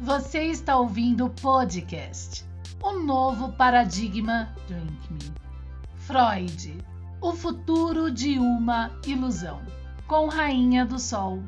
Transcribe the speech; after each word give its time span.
Você 0.00 0.42
está 0.46 0.76
ouvindo 0.76 1.26
o 1.26 1.30
podcast 1.30 2.44
O 2.82 2.98
Novo 2.98 3.52
Paradigma 3.52 4.52
Drink 4.66 5.12
Me. 5.12 5.32
Freud, 5.96 6.78
o 7.20 7.32
futuro 7.32 8.10
de 8.10 8.38
uma 8.38 8.90
ilusão, 9.06 9.62
com 10.08 10.26
Rainha 10.26 10.84
do 10.84 10.98
Sol. 10.98 11.42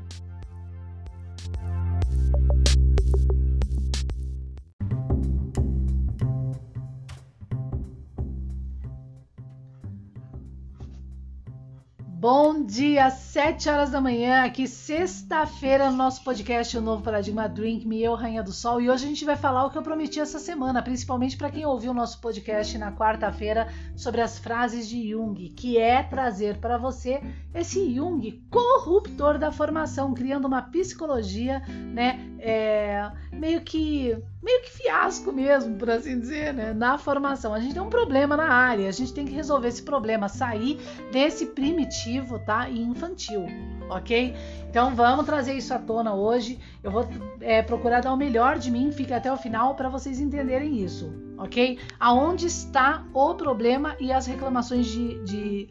Bom 12.29 12.65
dia, 12.65 13.09
7 13.09 13.69
horas 13.69 13.91
da 13.91 14.01
manhã, 14.01 14.43
aqui 14.43 14.67
sexta-feira 14.67 15.93
no 15.93 15.97
nosso 15.97 16.25
podcast 16.25 16.77
O 16.77 16.81
Novo 16.81 17.01
Paradigma 17.01 17.49
Drink 17.49 17.87
Me, 17.87 18.03
eu, 18.03 18.17
Rainha 18.17 18.43
do 18.43 18.51
Sol, 18.51 18.81
e 18.81 18.91
hoje 18.91 19.05
a 19.05 19.09
gente 19.09 19.25
vai 19.25 19.37
falar 19.37 19.65
o 19.65 19.71
que 19.71 19.79
eu 19.79 19.83
prometi 19.83 20.19
essa 20.19 20.41
semana, 20.41 20.83
principalmente 20.83 21.37
para 21.37 21.53
quem 21.53 21.65
ouviu 21.65 21.93
o 21.93 21.95
nosso 21.95 22.21
podcast 22.21 22.77
na 22.79 22.91
quarta-feira 22.91 23.69
sobre 23.95 24.21
as 24.21 24.41
frases 24.41 24.89
de 24.89 25.09
Jung, 25.09 25.37
que 25.51 25.79
é 25.79 26.03
trazer 26.03 26.57
para 26.57 26.77
você 26.77 27.23
esse 27.55 27.95
Jung 27.95 28.43
corruptor 28.51 29.39
da 29.39 29.53
formação, 29.53 30.13
criando 30.13 30.49
uma 30.49 30.63
psicologia, 30.63 31.63
né, 31.95 32.19
é, 32.49 33.11
meio 33.33 33.61
que 33.61 34.17
meio 34.41 34.63
que 34.63 34.71
fiasco 34.71 35.33
mesmo, 35.33 35.75
por 35.75 35.91
assim 35.91 36.21
dizer, 36.21 36.55
né? 36.55 36.73
Na 36.73 36.97
formação. 36.97 37.53
A 37.53 37.59
gente 37.59 37.73
tem 37.75 37.83
um 37.83 37.91
problema 37.91 38.37
na 38.37 38.49
área, 38.49 38.89
a 38.89 38.93
gente 38.93 39.13
tem 39.13 39.27
que 39.27 39.35
resolver 39.35 39.67
esse 39.67 39.83
problema, 39.83 40.29
sair 40.29 40.79
desse 41.11 41.47
primitivo, 41.47 42.39
tá? 42.39 42.69
E 42.69 42.81
infantil, 42.81 43.47
ok? 43.91 44.33
Então 44.71 44.95
vamos 44.95 45.27
trazer 45.27 45.55
isso 45.55 45.75
à 45.75 45.79
tona 45.81 46.15
hoje. 46.15 46.61
Eu 46.85 46.93
vou 46.93 47.09
é, 47.41 47.63
procurar 47.63 48.01
dar 48.01 48.13
o 48.13 48.17
melhor 48.17 48.59
de 48.59 48.71
mim, 48.71 48.93
fica 48.93 49.17
até 49.17 49.33
o 49.33 49.37
final 49.37 49.75
para 49.75 49.89
vocês 49.89 50.21
entenderem 50.21 50.79
isso, 50.79 51.13
ok? 51.37 51.81
Aonde 51.99 52.47
está 52.47 53.05
o 53.13 53.35
problema 53.35 53.97
e 53.99 54.13
as 54.13 54.27
reclamações 54.27 54.87
de, 54.87 55.19
de, 55.25 55.69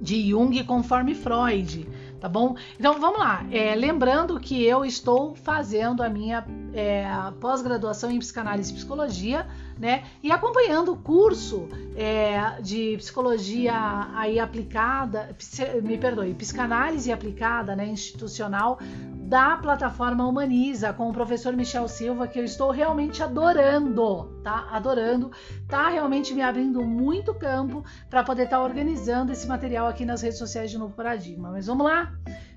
de 0.00 0.30
Jung 0.30 0.62
conforme 0.62 1.12
Freud 1.12 1.88
tá 2.20 2.28
bom? 2.28 2.56
Então 2.78 3.00
vamos 3.00 3.18
lá. 3.18 3.44
É, 3.50 3.74
lembrando 3.74 4.38
que 4.40 4.64
eu 4.64 4.84
estou 4.84 5.34
fazendo 5.34 6.02
a 6.02 6.08
minha 6.08 6.44
é, 6.72 7.06
pós-graduação 7.40 8.10
em 8.10 8.18
psicanálise 8.18 8.72
e 8.72 8.74
psicologia, 8.74 9.46
né? 9.78 10.04
E 10.22 10.30
acompanhando 10.30 10.92
o 10.92 10.96
curso 10.96 11.68
é, 11.94 12.60
de 12.60 12.96
psicologia 12.98 13.74
aí 14.14 14.38
aplicada, 14.38 15.34
me 15.82 15.98
perdoe, 15.98 16.34
psicanálise 16.34 17.12
aplicada, 17.12 17.76
né, 17.76 17.86
institucional 17.86 18.78
da 19.26 19.56
plataforma 19.56 20.24
Humaniza 20.24 20.92
com 20.92 21.10
o 21.10 21.12
professor 21.12 21.52
Michel 21.52 21.88
Silva, 21.88 22.28
que 22.28 22.38
eu 22.38 22.44
estou 22.44 22.70
realmente 22.70 23.24
adorando, 23.24 24.40
tá? 24.42 24.68
Adorando, 24.70 25.32
tá 25.68 25.88
realmente 25.88 26.32
me 26.32 26.42
abrindo 26.42 26.84
muito 26.84 27.34
campo 27.34 27.84
para 28.08 28.22
poder 28.22 28.44
estar 28.44 28.58
tá 28.58 28.62
organizando 28.62 29.32
esse 29.32 29.48
material 29.48 29.88
aqui 29.88 30.04
nas 30.04 30.22
redes 30.22 30.38
sociais 30.38 30.70
de 30.70 30.78
Novo 30.78 30.94
Paradigma. 30.94 31.50
Mas 31.50 31.66
vamos 31.66 31.84
lá? 31.84 32.12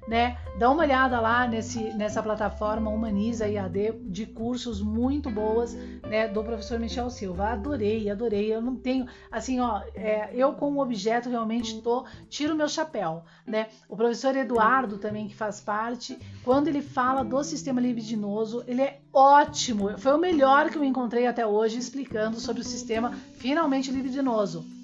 Né? 0.10 0.38
Dá 0.58 0.72
uma 0.72 0.82
olhada 0.82 1.22
lá 1.22 1.48
nesse, 1.48 1.94
nessa 1.94 2.22
plataforma 2.24 2.90
Humaniza 2.90 3.48
IAD 3.48 3.94
de 4.06 4.26
cursos 4.26 4.82
muito 4.82 5.30
boas, 5.30 5.76
né? 6.10 6.28
Do 6.28 6.44
professor 6.44 6.80
Michel 6.80 7.12
Silva. 7.12 7.50
Adorei, 7.50 8.10
adorei. 8.10 8.52
Eu 8.52 8.60
não 8.60 8.76
tenho, 8.76 9.06
assim, 9.32 9.60
ó, 9.60 9.82
é, 9.94 10.32
eu 10.34 10.54
como 10.54 10.82
objeto 10.82 11.30
realmente 11.30 11.80
tô, 11.82 12.06
tiro 12.28 12.56
meu 12.56 12.68
chapéu, 12.68 13.24
né? 13.46 13.68
O 13.88 13.96
professor 13.96 14.36
Eduardo 14.36 14.98
também 14.98 15.28
que 15.28 15.36
faz 15.36 15.62
parte, 15.62 16.18
quando 16.44 16.68
ele 16.68 16.82
fala 16.82 17.24
do 17.24 17.44
sistema 17.44 17.80
libidinoso, 17.80 18.64
ele 18.68 18.82
é 18.82 19.00
ótimo. 19.14 19.96
Foi 20.00 20.14
o 20.14 20.18
melhor 20.18 20.72
que 20.72 20.78
eu 20.78 20.84
encontrei 20.84 21.28
até 21.28 21.46
hoje 21.46 21.78
explicando 21.78 22.40
sobre 22.40 22.64
o 22.64 22.66
sistema 22.66 23.12
finalmente 23.38 23.92
libidinoso. 23.92 24.79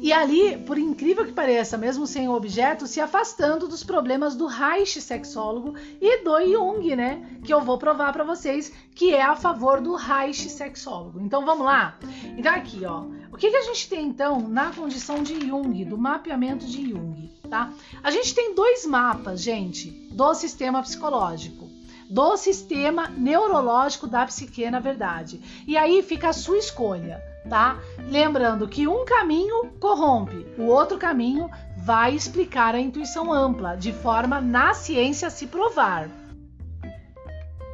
E 0.00 0.12
ali, 0.12 0.58
por 0.58 0.78
incrível 0.78 1.24
que 1.24 1.32
pareça, 1.32 1.78
mesmo 1.78 2.06
sem 2.06 2.28
o 2.28 2.34
objeto, 2.34 2.86
se 2.86 3.00
afastando 3.00 3.66
dos 3.66 3.82
problemas 3.82 4.36
do 4.36 4.46
Reich 4.46 5.00
sexólogo 5.00 5.74
e 6.00 6.22
do 6.22 6.40
Jung, 6.40 6.94
né? 6.94 7.38
Que 7.42 7.52
eu 7.52 7.60
vou 7.60 7.78
provar 7.78 8.12
para 8.12 8.24
vocês 8.24 8.72
que 8.94 9.14
é 9.14 9.22
a 9.22 9.36
favor 9.36 9.80
do 9.80 9.94
Reich 9.94 10.48
sexólogo. 10.50 11.20
Então 11.20 11.44
vamos 11.44 11.64
lá? 11.64 11.98
Então 12.36 12.52
aqui, 12.52 12.84
ó. 12.84 13.04
O 13.32 13.36
que, 13.36 13.50
que 13.50 13.56
a 13.56 13.62
gente 13.62 13.88
tem 13.88 14.06
então 14.06 14.48
na 14.48 14.70
condição 14.72 15.22
de 15.22 15.46
Jung, 15.46 15.84
do 15.84 15.96
mapeamento 15.96 16.66
de 16.66 16.90
Jung, 16.90 17.30
tá? 17.48 17.72
A 18.02 18.10
gente 18.10 18.34
tem 18.34 18.54
dois 18.54 18.84
mapas, 18.84 19.40
gente, 19.42 19.90
do 20.12 20.34
sistema 20.34 20.82
psicológico 20.82 21.68
do 22.10 22.38
sistema 22.38 23.08
neurológico 23.08 24.06
da 24.06 24.24
psique, 24.24 24.70
na 24.70 24.80
verdade. 24.80 25.40
E 25.66 25.76
aí 25.76 26.02
fica 26.02 26.30
a 26.30 26.32
sua 26.32 26.56
escolha 26.56 27.22
tá? 27.48 27.78
Lembrando 27.98 28.68
que 28.68 28.86
um 28.86 29.04
caminho 29.04 29.70
corrompe, 29.80 30.46
o 30.58 30.66
outro 30.66 30.98
caminho 30.98 31.50
vai 31.76 32.14
explicar 32.14 32.74
a 32.74 32.80
intuição 32.80 33.32
ampla, 33.32 33.76
de 33.76 33.92
forma 33.92 34.40
na 34.40 34.74
ciência 34.74 35.30
se 35.30 35.46
provar. 35.46 36.08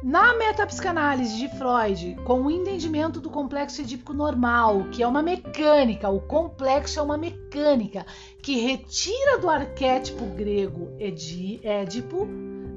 Na 0.03 0.35
metapsicanálise 0.35 1.35
de 1.35 1.49
Freud, 1.57 2.15
com 2.25 2.43
o 2.43 2.51
entendimento 2.51 3.19
do 3.19 3.29
complexo 3.29 3.81
edípico 3.81 4.13
normal, 4.13 4.85
que 4.91 5.01
é 5.01 5.07
uma 5.07 5.23
mecânica, 5.23 6.09
o 6.09 6.19
complexo 6.19 6.99
é 6.99 7.01
uma 7.01 7.17
mecânica 7.17 8.05
que 8.43 8.59
retira 8.59 9.39
do 9.39 9.49
arquétipo 9.49 10.25
grego 10.27 10.95
Édipo, 10.99 12.27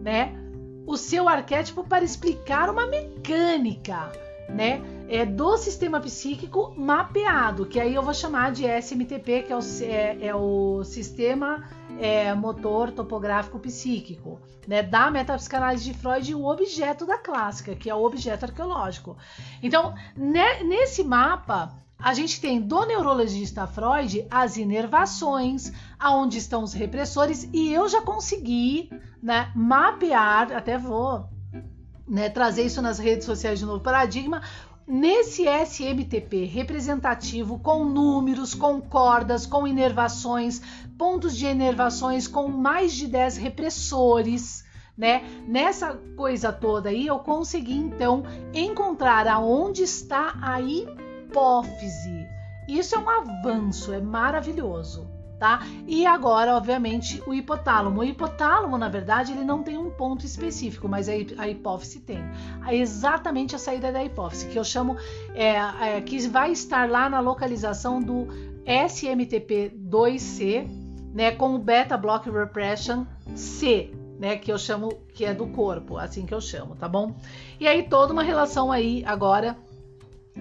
né, 0.02 0.34
o 0.86 0.96
seu 0.96 1.28
arquétipo 1.28 1.84
para 1.84 2.02
explicar 2.02 2.70
uma 2.70 2.86
mecânica 2.86 4.10
né, 4.48 4.82
é, 5.08 5.24
do 5.24 5.56
sistema 5.56 6.00
psíquico 6.00 6.74
mapeado, 6.76 7.66
que 7.66 7.78
aí 7.78 7.94
eu 7.94 8.02
vou 8.02 8.14
chamar 8.14 8.52
de 8.52 8.64
SMTP, 8.66 9.42
que 9.42 9.52
é 9.52 9.56
o, 9.56 9.60
é, 9.82 10.26
é 10.26 10.34
o 10.34 10.82
sistema 10.84 11.68
é, 11.98 12.34
motor 12.34 12.90
topográfico 12.90 13.58
psíquico, 13.58 14.40
né, 14.66 14.82
da 14.82 15.10
metapsicanálise 15.10 15.84
de 15.84 15.98
Freud 15.98 16.34
o 16.34 16.46
objeto 16.46 17.04
da 17.06 17.18
clássica, 17.18 17.74
que 17.74 17.90
é 17.90 17.94
o 17.94 18.04
objeto 18.04 18.44
arqueológico. 18.44 19.16
Então, 19.62 19.94
né, 20.16 20.62
nesse 20.62 21.02
mapa, 21.02 21.76
a 21.98 22.14
gente 22.14 22.40
tem 22.40 22.60
do 22.60 22.86
neurologista 22.86 23.66
Freud 23.66 24.24
as 24.30 24.56
inervações, 24.56 25.72
aonde 25.98 26.38
estão 26.38 26.62
os 26.62 26.72
repressores, 26.72 27.48
e 27.52 27.72
eu 27.72 27.88
já 27.88 28.00
consegui 28.00 28.88
né, 29.22 29.50
mapear, 29.54 30.52
até 30.52 30.78
vou 30.78 31.28
né, 32.08 32.28
trazer 32.28 32.62
isso 32.62 32.80
nas 32.80 32.98
redes 32.98 33.26
sociais 33.26 33.58
de 33.58 33.66
novo 33.66 33.80
paradigma. 33.80 34.42
Nesse 34.86 35.44
SMTP 35.46 36.44
representativo, 36.44 37.58
com 37.58 37.84
números, 37.84 38.54
com 38.54 38.80
cordas, 38.80 39.44
com 39.44 39.66
inervações, 39.66 40.62
pontos 40.96 41.36
de 41.36 41.46
inervações, 41.46 42.26
com 42.26 42.48
mais 42.48 42.94
de 42.94 43.06
10 43.06 43.36
repressores, 43.36 44.64
né? 44.96 45.22
Nessa 45.46 45.92
coisa 46.16 46.50
toda 46.50 46.88
aí, 46.88 47.06
eu 47.06 47.18
consegui 47.18 47.76
então 47.76 48.24
encontrar 48.54 49.28
aonde 49.28 49.82
está 49.82 50.34
a 50.40 50.58
hipófise. 50.60 52.26
Isso 52.66 52.94
é 52.94 52.98
um 52.98 53.10
avanço, 53.10 53.92
é 53.92 54.00
maravilhoso 54.00 55.17
tá? 55.38 55.64
E 55.86 56.04
agora, 56.04 56.56
obviamente, 56.56 57.22
o 57.26 57.32
hipotálamo. 57.32 58.00
O 58.00 58.04
hipotálamo, 58.04 58.76
na 58.76 58.88
verdade, 58.88 59.30
ele 59.32 59.44
não 59.44 59.62
tem 59.62 59.78
um 59.78 59.90
ponto 59.90 60.26
específico, 60.26 60.88
mas 60.88 61.08
a, 61.08 61.14
hipófise 61.48 62.00
tem. 62.00 62.18
É 62.66 62.74
exatamente 62.74 63.54
a 63.54 63.58
saída 63.58 63.92
da 63.92 64.04
hipófise, 64.04 64.48
que 64.48 64.58
eu 64.58 64.64
chamo, 64.64 64.96
é, 65.34 65.96
é, 65.96 66.00
que 66.00 66.18
vai 66.28 66.50
estar 66.50 66.90
lá 66.90 67.08
na 67.08 67.20
localização 67.20 68.02
do 68.02 68.26
SMTP2C, 68.66 70.68
né, 71.14 71.30
com 71.32 71.54
o 71.54 71.58
beta 71.58 71.96
block 71.96 72.28
repression 72.28 73.06
C, 73.34 73.90
né, 74.18 74.36
que 74.36 74.52
eu 74.52 74.58
chamo 74.58 74.92
que 75.14 75.24
é 75.24 75.32
do 75.32 75.46
corpo, 75.46 75.96
assim 75.96 76.26
que 76.26 76.34
eu 76.34 76.40
chamo, 76.40 76.76
tá 76.76 76.88
bom? 76.88 77.14
E 77.58 77.66
aí 77.66 77.84
toda 77.84 78.12
uma 78.12 78.22
relação 78.22 78.70
aí 78.70 79.02
agora 79.06 79.56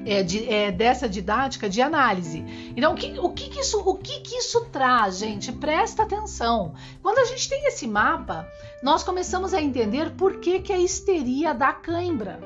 é, 0.06 0.24
de, 0.24 0.48
é, 0.48 0.72
dessa 0.72 1.08
didática 1.08 1.70
de 1.70 1.82
análise. 1.82 2.44
Então, 2.76 2.94
o 2.94 2.96
que, 2.96 3.20
o 3.20 3.30
que, 3.30 3.50
que 3.50 3.60
isso, 3.60 3.80
o 3.80 3.96
que, 3.96 4.20
que 4.22 4.36
isso 4.36 4.66
traz, 4.72 5.18
gente? 5.18 5.52
Presta 5.52 6.04
atenção. 6.04 6.74
Quando 7.02 7.20
a 7.20 7.26
gente 7.26 7.50
tem 7.50 7.66
esse 7.68 7.88
mapa, 7.88 8.48
nós 8.82 9.04
começamos 9.04 9.54
a 9.54 9.62
entender 9.62 10.12
por 10.12 10.40
que, 10.40 10.60
que 10.60 10.74
a 10.74 10.80
histeria 10.80 11.54
dá 11.54 11.74
cãibra. 11.74 12.40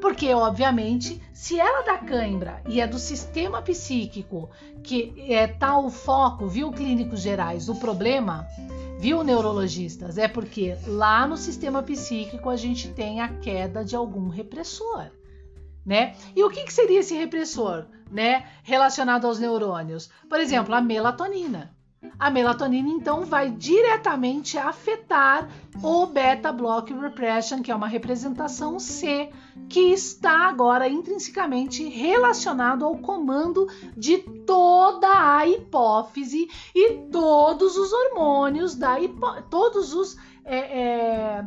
Porque, 0.00 0.32
obviamente, 0.32 1.20
se 1.32 1.58
ela 1.60 1.82
dá 1.82 1.98
cãibra 1.98 2.62
e 2.66 2.80
é 2.80 2.86
do 2.86 2.98
sistema 2.98 3.60
psíquico 3.60 4.48
que 4.82 5.14
é 5.28 5.46
tal 5.46 5.90
foco, 5.90 6.46
viu, 6.46 6.70
clínicos 6.70 7.20
gerais, 7.20 7.68
o 7.68 7.74
problema, 7.74 8.46
viu, 8.98 9.22
neurologistas, 9.22 10.16
é 10.16 10.28
porque 10.28 10.76
lá 10.86 11.26
no 11.26 11.36
sistema 11.36 11.82
psíquico 11.82 12.48
a 12.48 12.56
gente 12.56 12.88
tem 12.88 13.20
a 13.20 13.28
queda 13.28 13.84
de 13.84 13.96
algum 13.96 14.28
repressor 14.28 15.10
né? 15.84 16.14
E 16.34 16.42
o 16.42 16.50
que, 16.50 16.64
que 16.64 16.72
seria 16.72 17.00
esse 17.00 17.14
repressor, 17.14 17.86
né? 18.10 18.46
Relacionado 18.62 19.26
aos 19.26 19.38
neurônios? 19.38 20.10
Por 20.28 20.40
exemplo, 20.40 20.74
a 20.74 20.80
melatonina. 20.80 21.74
a 22.18 22.30
melatonina 22.30 22.88
então 22.90 23.24
vai 23.24 23.50
diretamente 23.50 24.58
afetar 24.58 25.48
o 25.82 26.06
beta 26.06 26.52
block 26.52 26.92
repression, 26.92 27.62
que 27.62 27.72
é 27.72 27.74
uma 27.74 27.88
representação 27.88 28.78
C, 28.78 29.30
que 29.68 29.92
está 29.92 30.48
agora 30.48 30.88
intrinsecamente 30.88 31.88
relacionado 31.88 32.84
ao 32.84 32.98
comando 32.98 33.66
de 33.96 34.18
toda 34.18 35.08
a 35.08 35.46
hipófise 35.48 36.48
e 36.74 36.92
todos 37.10 37.76
os 37.76 37.92
hormônios 37.92 38.74
da 38.74 39.00
hipó 39.00 39.40
todos 39.50 39.94
os 39.94 40.16
é, 40.44 40.58
é, 40.58 41.44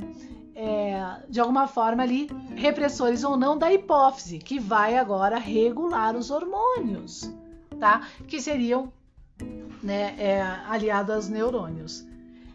é, 0.60 1.18
de 1.30 1.40
alguma 1.40 1.68
forma 1.68 2.02
ali 2.02 2.28
repressores 2.56 3.24
ou 3.24 3.38
não 3.38 3.56
da 3.56 3.72
hipófise, 3.72 4.40
que 4.40 4.60
vai 4.60 4.98
agora 4.98 5.38
regular 5.38 6.16
os 6.16 6.32
hormônios, 6.32 7.32
tá? 7.80 8.08
Que 8.28 8.42
seriam 8.42 8.92
né, 9.84 10.16
é, 10.18 10.42
aliado 10.68 11.14
aos 11.14 11.30
neurônios. 11.30 12.04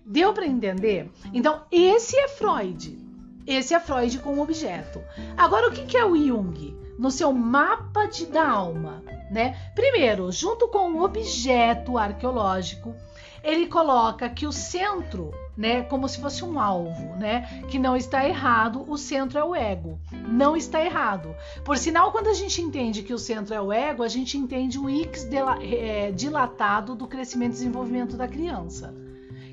Deu 0.05 0.33
para 0.33 0.45
entender? 0.45 1.09
Então, 1.33 1.63
esse 1.71 2.17
é 2.17 2.27
Freud. 2.27 2.99
Esse 3.47 3.73
é 3.73 3.79
Freud 3.79 4.19
com 4.19 4.41
objeto. 4.41 5.01
Agora, 5.37 5.69
o 5.69 5.73
que, 5.73 5.87
que 5.87 5.97
é 5.97 6.05
o 6.05 6.17
Jung? 6.17 6.77
No 6.99 7.11
seu 7.11 7.33
mapa 7.33 8.07
de, 8.07 8.27
da 8.27 8.49
alma, 8.49 9.01
né? 9.31 9.57
Primeiro, 9.77 10.33
junto 10.33 10.67
com 10.69 10.91
o 10.91 11.05
objeto 11.05 11.97
arqueológico, 11.97 12.97
ele 13.45 13.67
coloca 13.69 14.29
que 14.29 14.47
o 14.47 14.53
centro, 14.53 15.33
né, 15.57 15.83
como 15.83 16.09
se 16.09 16.21
fosse 16.21 16.45
um 16.45 16.59
alvo, 16.59 17.17
né, 17.17 17.63
que 17.69 17.79
não 17.79 17.97
está 17.97 18.27
errado, 18.27 18.85
o 18.89 18.97
centro 18.97 19.39
é 19.39 19.45
o 19.45 19.55
ego. 19.55 19.99
Não 20.29 20.57
está 20.57 20.85
errado. 20.85 21.35
Por 21.65 21.77
sinal, 21.77 22.11
quando 22.11 22.29
a 22.29 22.35
gente 22.35 22.63
entende 22.63 23.03
que 23.03 23.13
o 23.13 23.19
centro 23.19 23.55
é 23.55 23.61
o 23.61 23.73
ego, 23.73 24.03
a 24.03 24.09
gente 24.09 24.39
entende 24.39 24.79
o 24.79 24.89
X 24.89 25.29
é, 25.61 26.11
dilatado 26.13 26.95
do 26.95 27.07
crescimento 27.07 27.53
e 27.53 27.55
desenvolvimento 27.55 28.17
da 28.17 28.27
criança. 28.27 28.95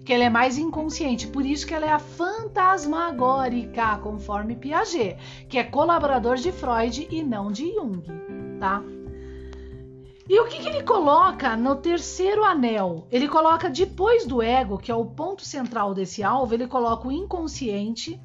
Que 0.05 0.13
ela 0.13 0.23
é 0.23 0.29
mais 0.29 0.57
inconsciente, 0.57 1.27
por 1.27 1.45
isso 1.45 1.67
que 1.67 1.73
ela 1.73 1.85
é 1.85 1.91
a 1.91 1.99
fantasmagórica, 1.99 3.97
conforme 3.97 4.55
Piaget, 4.55 5.17
que 5.47 5.57
é 5.57 5.63
colaborador 5.63 6.37
de 6.37 6.51
Freud 6.51 7.07
e 7.11 7.21
não 7.21 7.51
de 7.51 7.71
Jung, 7.73 8.01
tá? 8.59 8.81
E 10.29 10.39
o 10.39 10.45
que, 10.45 10.59
que, 10.59 10.69
ele 10.69 10.83
coloca 10.83 11.57
no 11.57 11.75
terceiro 11.75 12.43
anel? 12.43 13.07
Ele 13.09 13.27
coloca 13.27 13.67
depois 13.67 14.27
do 14.27 14.43
ego, 14.43 14.77
que 14.77 14.91
é 14.91 14.95
o 14.95 15.03
ponto 15.03 15.43
central 15.43 15.91
desse 15.91 16.21
alvo, 16.21 16.53
ele 16.53 16.67
coloca 16.67 17.07
o 17.07 17.11
inconsciente 17.11 18.21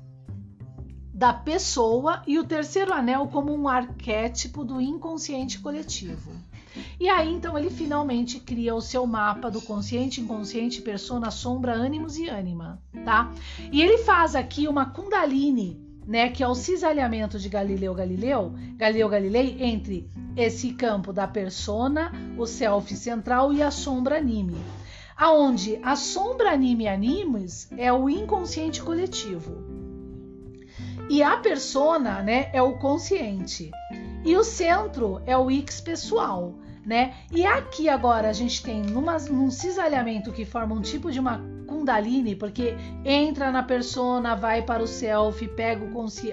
da 1.15 1.33
pessoa 1.33 2.23
e 2.27 2.39
o 2.39 2.45
terceiro 2.45 2.93
anel 2.93 3.29
como 3.29 3.55
um 3.55 3.67
arquétipo 3.67 4.67
do 4.67 4.83
inconsciente 4.83 5.59
coletivo. 5.61 6.31
E 7.01 7.09
aí 7.09 7.33
então 7.33 7.57
ele 7.57 7.71
finalmente 7.71 8.39
cria 8.39 8.75
o 8.75 8.83
seu 8.83 9.07
mapa 9.07 9.51
do 9.51 9.63
consciente, 9.63 10.21
inconsciente, 10.21 10.83
persona, 10.83 11.31
sombra, 11.31 11.73
ânimos 11.73 12.19
e 12.19 12.29
ânima, 12.29 12.83
tá? 13.03 13.33
E 13.73 13.81
ele 13.81 13.97
faz 13.99 14.35
aqui 14.35 14.69
uma 14.69 14.91
Kundalini 14.91 15.84
né, 16.07 16.29
que 16.29 16.43
é 16.43 16.49
o 16.49 16.55
cisalhamento 16.55 17.39
de 17.39 17.49
Galileu 17.49 17.95
Galileu, 17.95 18.53
Galileu 18.77 19.09
Galilei 19.09 19.57
entre 19.61 20.11
esse 20.37 20.73
campo 20.73 21.13
da 21.13 21.27
persona, 21.27 22.13
o 22.37 22.47
self 22.47 22.95
central 22.97 23.53
e 23.53 23.63
a 23.63 23.71
sombra 23.71 24.19
anime. 24.19 24.57
Aonde 25.17 25.79
a 25.83 25.95
sombra 25.95 26.51
anime 26.51 26.89
animes 26.89 27.71
é 27.77 27.93
o 27.93 28.11
inconsciente 28.11 28.83
coletivo. 28.83 29.65
E 31.09 31.23
a 31.23 31.37
persona, 31.37 32.23
né, 32.23 32.51
é 32.53 32.61
o 32.61 32.79
consciente. 32.79 33.71
E 34.25 34.37
o 34.37 34.43
centro 34.43 35.23
é 35.27 35.37
o 35.37 35.51
X 35.51 35.81
pessoal, 35.81 36.55
né? 36.85 37.15
E 37.33 37.47
aqui 37.47 37.89
agora 37.89 38.29
a 38.29 38.33
gente 38.33 38.63
tem 38.63 38.83
numa, 38.83 39.19
num 39.19 39.51
cisalhamento 39.51 40.33
que 40.33 40.45
forma 40.45 40.75
um 40.75 40.83
tipo 40.83 41.11
de 41.11 41.19
uma 41.19 41.41
Kundalini, 41.67 42.37
porque 42.37 42.75
entra 43.05 43.51
na 43.51 43.63
persona, 43.63 44.35
vai 44.35 44.63
para 44.63 44.83
o 44.83 44.87
self, 44.87 45.47
pega 45.49 45.85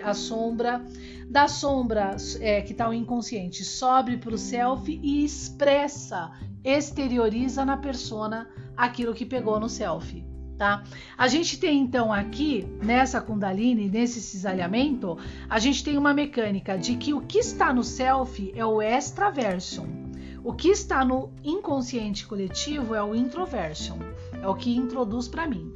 a 0.03 0.13
sombra, 0.13 0.83
da 1.29 1.47
sombra 1.47 2.15
é, 2.39 2.61
que 2.61 2.73
está 2.73 2.89
o 2.89 2.93
inconsciente, 2.93 3.63
sobe 3.63 4.17
para 4.17 4.35
o 4.35 4.37
self 4.37 4.99
e 5.01 5.23
expressa, 5.23 6.31
exterioriza 6.63 7.63
na 7.65 7.77
persona 7.77 8.47
aquilo 8.75 9.13
que 9.13 9.25
pegou 9.25 9.59
no 9.59 9.69
self. 9.69 10.23
Tá? 10.57 10.83
A 11.17 11.27
gente 11.27 11.57
tem 11.59 11.79
então 11.79 12.13
aqui 12.13 12.67
nessa 12.83 13.19
Kundalini, 13.19 13.89
nesse 13.89 14.21
cisalhamento, 14.21 15.17
a 15.49 15.57
gente 15.57 15.83
tem 15.83 15.97
uma 15.97 16.13
mecânica 16.13 16.77
de 16.77 16.97
que 16.97 17.15
o 17.15 17.21
que 17.21 17.39
está 17.39 17.73
no 17.73 17.83
self 17.83 18.53
é 18.55 18.63
o 18.63 18.79
extraversion. 18.79 20.10
O 20.43 20.53
que 20.53 20.69
está 20.69 21.05
no 21.05 21.31
inconsciente 21.43 22.25
coletivo 22.25 22.95
é 22.95 23.03
o 23.03 23.13
introversion. 23.13 23.97
É 24.41 24.47
o 24.47 24.55
que 24.55 24.75
introduz 24.75 25.27
para 25.27 25.47
mim. 25.47 25.71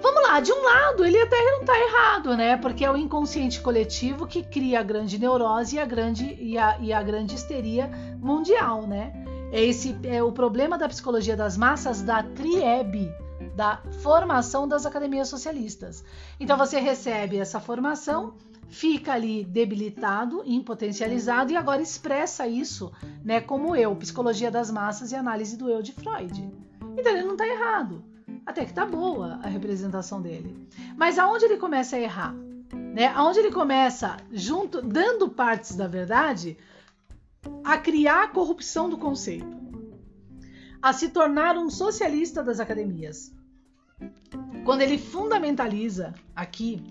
Vamos 0.00 0.22
lá, 0.22 0.40
de 0.40 0.52
um 0.52 0.62
lado 0.64 1.04
ele 1.04 1.20
até 1.20 1.36
não 1.44 1.60
está 1.60 1.78
errado, 1.78 2.36
né? 2.36 2.56
Porque 2.56 2.84
é 2.84 2.90
o 2.90 2.96
inconsciente 2.96 3.60
coletivo 3.60 4.26
que 4.26 4.42
cria 4.42 4.80
a 4.80 4.82
grande 4.82 5.18
neurose 5.18 5.76
e 5.76 5.78
a 5.78 5.84
grande, 5.84 6.36
e 6.40 6.58
a, 6.58 6.78
e 6.80 6.92
a 6.92 7.02
grande 7.02 7.34
histeria 7.34 7.88
mundial, 8.20 8.86
né? 8.86 9.12
É 9.52 9.62
esse 9.62 9.96
é 10.04 10.22
o 10.22 10.32
problema 10.32 10.78
da 10.78 10.88
psicologia 10.88 11.36
das 11.36 11.56
massas 11.56 12.00
da 12.02 12.22
TRIEB, 12.22 13.12
da 13.54 13.82
formação 14.02 14.66
das 14.66 14.86
academias 14.86 15.28
socialistas. 15.28 16.04
Então 16.40 16.56
você 16.56 16.80
recebe 16.80 17.38
essa 17.38 17.60
formação, 17.60 18.34
fica 18.72 19.12
ali 19.12 19.44
debilitado, 19.44 20.42
impotencializado 20.46 21.52
e 21.52 21.56
agora 21.56 21.82
expressa 21.82 22.48
isso, 22.48 22.90
né, 23.22 23.38
como 23.38 23.76
eu, 23.76 23.94
psicologia 23.94 24.50
das 24.50 24.70
massas 24.70 25.12
e 25.12 25.14
análise 25.14 25.58
do 25.58 25.68
eu 25.68 25.82
de 25.82 25.92
Freud. 25.92 26.50
Então 26.96 27.12
ele 27.12 27.22
não 27.22 27.32
está 27.32 27.46
errado. 27.46 28.02
Até 28.46 28.64
que 28.64 28.70
está 28.70 28.86
boa 28.86 29.38
a 29.42 29.46
representação 29.46 30.22
dele. 30.22 30.66
Mas 30.96 31.18
aonde 31.18 31.44
ele 31.44 31.58
começa 31.58 31.96
a 31.96 32.00
errar? 32.00 32.34
Né? 32.94 33.08
Aonde 33.08 33.40
ele 33.40 33.52
começa, 33.52 34.16
junto, 34.32 34.80
dando 34.80 35.28
partes 35.28 35.76
da 35.76 35.86
verdade, 35.86 36.56
a 37.62 37.76
criar 37.76 38.24
a 38.24 38.28
corrupção 38.28 38.88
do 38.88 38.96
conceito, 38.96 39.54
a 40.80 40.94
se 40.94 41.10
tornar 41.10 41.58
um 41.58 41.68
socialista 41.68 42.42
das 42.42 42.58
academias. 42.58 43.34
Quando 44.64 44.80
ele 44.80 44.96
fundamentaliza 44.96 46.14
aqui 46.34 46.82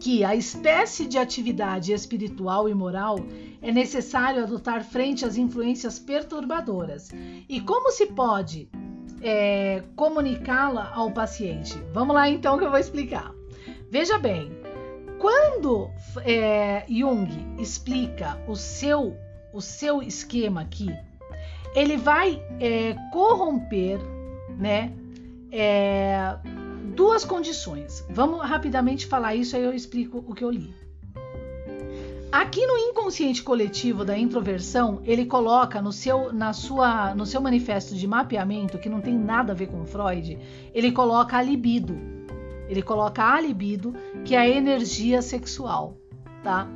que 0.00 0.24
a 0.24 0.34
espécie 0.34 1.06
de 1.06 1.18
atividade 1.18 1.92
espiritual 1.92 2.68
e 2.68 2.74
moral 2.74 3.18
é 3.62 3.72
necessário 3.72 4.42
adotar 4.42 4.84
frente 4.84 5.24
às 5.24 5.36
influências 5.36 5.98
perturbadoras. 5.98 7.10
E 7.48 7.60
como 7.60 7.90
se 7.90 8.06
pode 8.06 8.68
é, 9.22 9.82
comunicá-la 9.94 10.92
ao 10.94 11.10
paciente? 11.10 11.76
Vamos 11.92 12.14
lá 12.14 12.28
então 12.28 12.58
que 12.58 12.64
eu 12.64 12.70
vou 12.70 12.78
explicar. 12.78 13.32
Veja 13.90 14.18
bem, 14.18 14.50
quando 15.18 15.90
é, 16.24 16.84
Jung 16.88 17.28
explica 17.58 18.38
o 18.46 18.54
seu, 18.54 19.16
o 19.52 19.60
seu 19.60 20.02
esquema 20.02 20.60
aqui, 20.62 20.88
ele 21.74 21.96
vai 21.96 22.42
é, 22.60 22.94
corromper, 23.12 23.98
né? 24.58 24.92
É, 25.50 26.36
duas 26.96 27.26
condições. 27.26 28.04
Vamos 28.08 28.40
rapidamente 28.40 29.06
falar 29.06 29.34
isso, 29.34 29.54
aí 29.54 29.62
eu 29.62 29.74
explico 29.74 30.24
o 30.26 30.34
que 30.34 30.42
eu 30.42 30.50
li. 30.50 30.74
Aqui 32.32 32.66
no 32.66 32.76
inconsciente 32.76 33.42
coletivo 33.42 34.04
da 34.04 34.18
introversão, 34.18 35.00
ele 35.04 35.26
coloca 35.26 35.80
no 35.80 35.92
seu, 35.92 36.32
na 36.32 36.54
sua, 36.54 37.14
no 37.14 37.26
seu 37.26 37.40
manifesto 37.40 37.94
de 37.94 38.06
mapeamento, 38.06 38.78
que 38.78 38.88
não 38.88 39.00
tem 39.00 39.16
nada 39.16 39.52
a 39.52 39.54
ver 39.54 39.68
com 39.68 39.84
Freud, 39.84 40.38
ele 40.74 40.90
coloca 40.90 41.36
a 41.36 41.42
libido. 41.42 41.96
Ele 42.68 42.82
coloca 42.82 43.22
a 43.22 43.40
libido, 43.40 43.94
que 44.24 44.34
é 44.34 44.38
a 44.38 44.48
energia 44.48 45.22
sexual, 45.22 45.98
tá? 46.42 46.66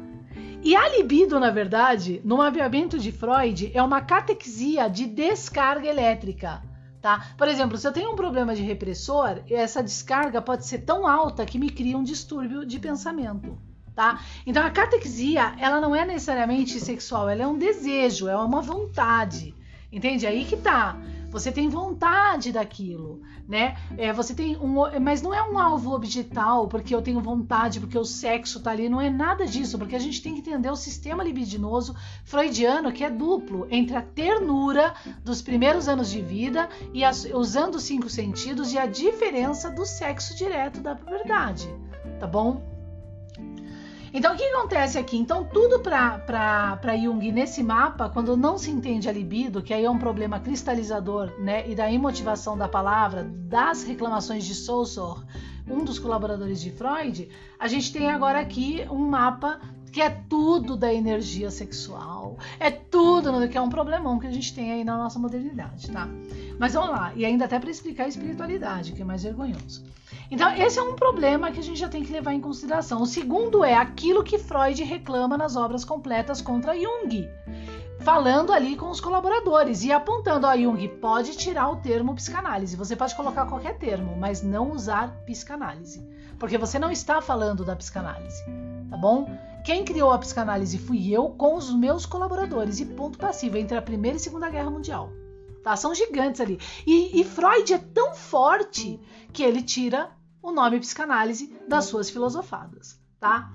E 0.63 0.77
a 0.77 0.89
libido, 0.97 1.41
na 1.41 1.51
verdade, 1.51 2.21
no 2.23 2.37
mapeamento 2.37 2.99
de 2.99 3.11
Freud, 3.11 3.73
é 3.75 3.83
uma 3.83 4.03
catexia 4.03 4.89
de 4.89 5.07
descarga 5.07 5.89
elétrica 5.89 6.70
tá? 7.01 7.33
Por 7.37 7.49
exemplo, 7.49 7.79
se 7.79 7.87
eu 7.87 7.93
tenho 7.93 8.13
um 8.13 8.17
problema 8.17 8.55
de 8.55 8.63
repressor, 8.63 9.41
essa 9.51 9.83
descarga 9.83 10.43
pode 10.43 10.67
ser 10.67 10.79
tão 10.79 11.07
alta 11.07 11.47
que 11.47 11.59
me 11.59 11.71
cria 11.71 11.97
um 11.97 12.05
distúrbio 12.05 12.65
de 12.65 12.79
pensamento, 12.79 13.59
tá? 13.95 14.21
Então 14.47 14.65
a 14.65 14.71
catexia, 14.71 15.55
ela 15.59 15.81
não 15.81 15.95
é 15.95 16.05
necessariamente 16.05 16.79
sexual, 16.81 17.29
ela 17.29 17.43
é 17.43 17.47
um 17.47 17.59
desejo, 17.59 18.29
é 18.29 18.37
uma 18.37 18.61
vontade. 18.61 19.55
Entende? 19.93 20.27
Aí 20.27 20.45
que 20.45 20.57
tá. 20.57 20.97
Você 21.31 21.53
tem 21.53 21.69
vontade 21.69 22.51
daquilo, 22.51 23.23
né? 23.49 23.77
É, 23.97 24.13
você 24.13 24.35
tem 24.35 24.57
um, 24.57 25.01
mas 25.01 25.23
não 25.23 25.33
é 25.33 25.43
um 25.43 25.59
alvo 25.59 25.95
objetal 25.95 26.67
porque 26.67 26.95
eu 26.95 27.01
tenho 27.01 27.21
vontade, 27.21 27.79
porque 27.79 27.97
o 27.97 28.05
sexo 28.05 28.61
tá 28.61 28.73
ali, 28.73 28.89
não 28.89 29.01
é 29.01 29.09
nada 29.09 29.47
disso, 29.47 29.79
porque 29.79 29.95
a 29.95 29.99
gente 29.99 30.21
tem 30.21 30.35
que 30.35 30.41
entender 30.41 30.71
o 30.71 30.77
sistema 30.77 31.23
libidinoso 31.23 31.95
freudiano 32.25 32.93
que 32.93 33.05
é 33.05 33.11
duplo 33.11 33.67
entre 33.71 33.97
a 33.97 34.03
ternura 34.03 34.93
dos 35.25 35.41
primeiros 35.41 35.89
anos 35.89 36.11
de 36.11 36.21
vida 36.21 36.69
e 36.93 37.03
usando 37.33 37.77
os 37.77 37.85
cinco 37.85 38.11
sentidos 38.11 38.73
e 38.73 38.79
a 38.79 38.87
diferença 38.87 39.71
do 39.71 39.87
sexo 39.87 40.37
direto 40.37 40.81
da 40.81 40.97
puberdade, 40.97 41.69
tá 42.19 42.27
bom? 42.27 42.80
Então, 44.13 44.35
o 44.35 44.37
que 44.37 44.43
acontece 44.43 44.99
aqui? 44.99 45.17
Então, 45.17 45.45
tudo 45.45 45.79
para 45.79 46.97
Jung 47.01 47.31
nesse 47.31 47.63
mapa, 47.63 48.09
quando 48.09 48.37
não 48.37 48.59
se 48.59 48.71
entende 48.71 49.09
a 49.09 49.13
libido, 49.13 49.63
que 49.63 49.73
aí 49.73 49.85
é 49.85 49.91
um 49.91 49.99
problema 49.99 50.41
cristalizador, 50.41 51.33
né, 51.39 51.69
e 51.69 51.77
da 51.77 51.89
imotivação 51.89 52.59
da 52.59 52.69
palavra, 52.69 53.23
das 53.25 53.85
reclamações 53.85 54.45
de 54.45 54.55
Saussure, 54.55 55.25
um 55.69 55.85
dos 55.85 55.99
colaboradores 56.01 56.61
de 56.61 56.73
Freud, 56.73 57.29
a 57.59 57.69
gente 57.69 57.93
tem 57.93 58.11
agora 58.11 58.41
aqui 58.41 58.85
um 58.91 59.09
mapa 59.09 59.61
que 59.93 60.01
é 60.01 60.11
tudo 60.11 60.77
da 60.77 60.93
energia 60.93 61.51
sexual, 61.51 62.37
é 62.59 62.71
tudo 62.71 63.49
que 63.49 63.59
é 63.59 63.61
um 63.61 63.69
problemão 63.69 64.19
que 64.19 64.27
a 64.27 64.31
gente 64.31 64.55
tem 64.55 64.73
aí 64.73 64.85
na 64.85 64.97
nossa 64.97 65.19
modernidade, 65.19 65.91
tá? 65.91 66.09
Mas 66.59 66.75
vamos 66.75 66.91
lá, 66.91 67.13
e 67.17 67.25
ainda 67.25 67.45
até 67.47 67.59
para 67.59 67.71
explicar 67.71 68.05
a 68.05 68.09
espiritualidade, 68.09 68.93
que 68.93 69.03
é 69.03 69.05
mais 69.05 69.23
vergonhoso. 69.23 69.85
Então, 70.31 70.53
esse 70.55 70.79
é 70.79 70.83
um 70.83 70.95
problema 70.95 71.51
que 71.51 71.59
a 71.59 71.63
gente 71.63 71.79
já 71.79 71.89
tem 71.89 72.05
que 72.05 72.13
levar 72.13 72.33
em 72.33 72.41
consideração. 72.41 73.03
O 73.03 73.07
segundo 73.07 73.65
é 73.65 73.75
aquilo 73.75 74.23
que 74.23 74.39
Freud 74.39 74.83
reclama 74.85 75.37
nas 75.37 75.57
obras 75.57 75.85
completas 75.85 76.41
contra 76.41 76.79
Jung. 76.79 77.29
Falando 78.01 78.53
ali 78.53 78.77
com 78.77 78.89
os 78.91 79.01
colaboradores 79.01 79.83
e 79.83 79.93
apontando, 79.93 80.47
ó, 80.47 80.57
Jung, 80.57 80.89
pode 81.01 81.37
tirar 81.37 81.69
o 81.69 81.77
termo 81.77 82.15
psicanálise. 82.15 82.77
Você 82.77 82.95
pode 82.95 83.15
colocar 83.15 83.47
qualquer 83.47 83.77
termo, 83.77 84.17
mas 84.17 84.43
não 84.43 84.73
usar 84.73 85.23
psicanálise. 85.27 86.09
Porque 86.41 86.57
você 86.57 86.79
não 86.79 86.91
está 86.91 87.21
falando 87.21 87.65
da 87.65 87.77
psicanálise, 87.77 88.43
tá 88.89 88.97
bom? 88.97 89.31
Quem 89.63 89.85
criou 89.85 90.11
a 90.11 90.19
psicanálise 90.19 90.79
fui 90.79 91.15
eu 91.15 91.29
com 91.29 91.55
os 91.55 91.73
meus 91.73 92.07
colaboradores 92.07 92.81
e 92.81 92.87
ponto 92.87 93.19
passivo 93.19 93.59
entre 93.59 93.77
a 93.77 93.83
Primeira 93.83 94.17
e 94.17 94.21
Segunda 94.21 94.49
Guerra 94.49 94.71
Mundial. 94.71 95.13
Tá? 95.63 95.77
São 95.77 95.95
gigantes 95.95 96.41
ali. 96.41 96.59
E, 96.87 97.21
e 97.21 97.25
Freud 97.25 97.75
é 97.75 97.79
tão 97.79 98.15
forte 98.15 98.99
que 99.35 99.43
ele 99.43 99.63
tira 99.63 100.11
o 100.43 100.51
nome 100.51 100.81
psicanálise 100.81 101.55
das 101.69 101.85
suas 101.85 102.09
filosofadas, 102.09 102.99
tá? 103.21 103.53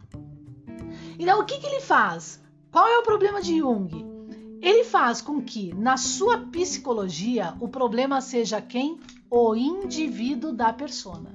Então, 1.18 1.40
o 1.40 1.46
que, 1.46 1.58
que 1.58 1.66
ele 1.66 1.82
faz? 1.82 2.40
Qual 2.72 2.88
é 2.88 3.00
o 3.00 3.04
problema 3.04 3.42
de 3.42 3.58
Jung? 3.58 3.90
Ele 4.62 4.84
faz 4.84 5.22
com 5.22 5.42
que, 5.42 5.74
na 5.74 5.98
sua 5.98 6.38
psicologia, 6.38 7.56
o 7.60 7.68
problema 7.68 8.22
seja 8.22 8.62
quem? 8.62 9.00
O 9.30 9.56
indivíduo 9.56 10.54
da 10.54 10.72
persona, 10.72 11.34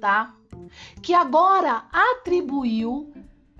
tá? 0.00 0.34
Que 1.02 1.14
agora 1.14 1.84
atribuiu 1.92 3.12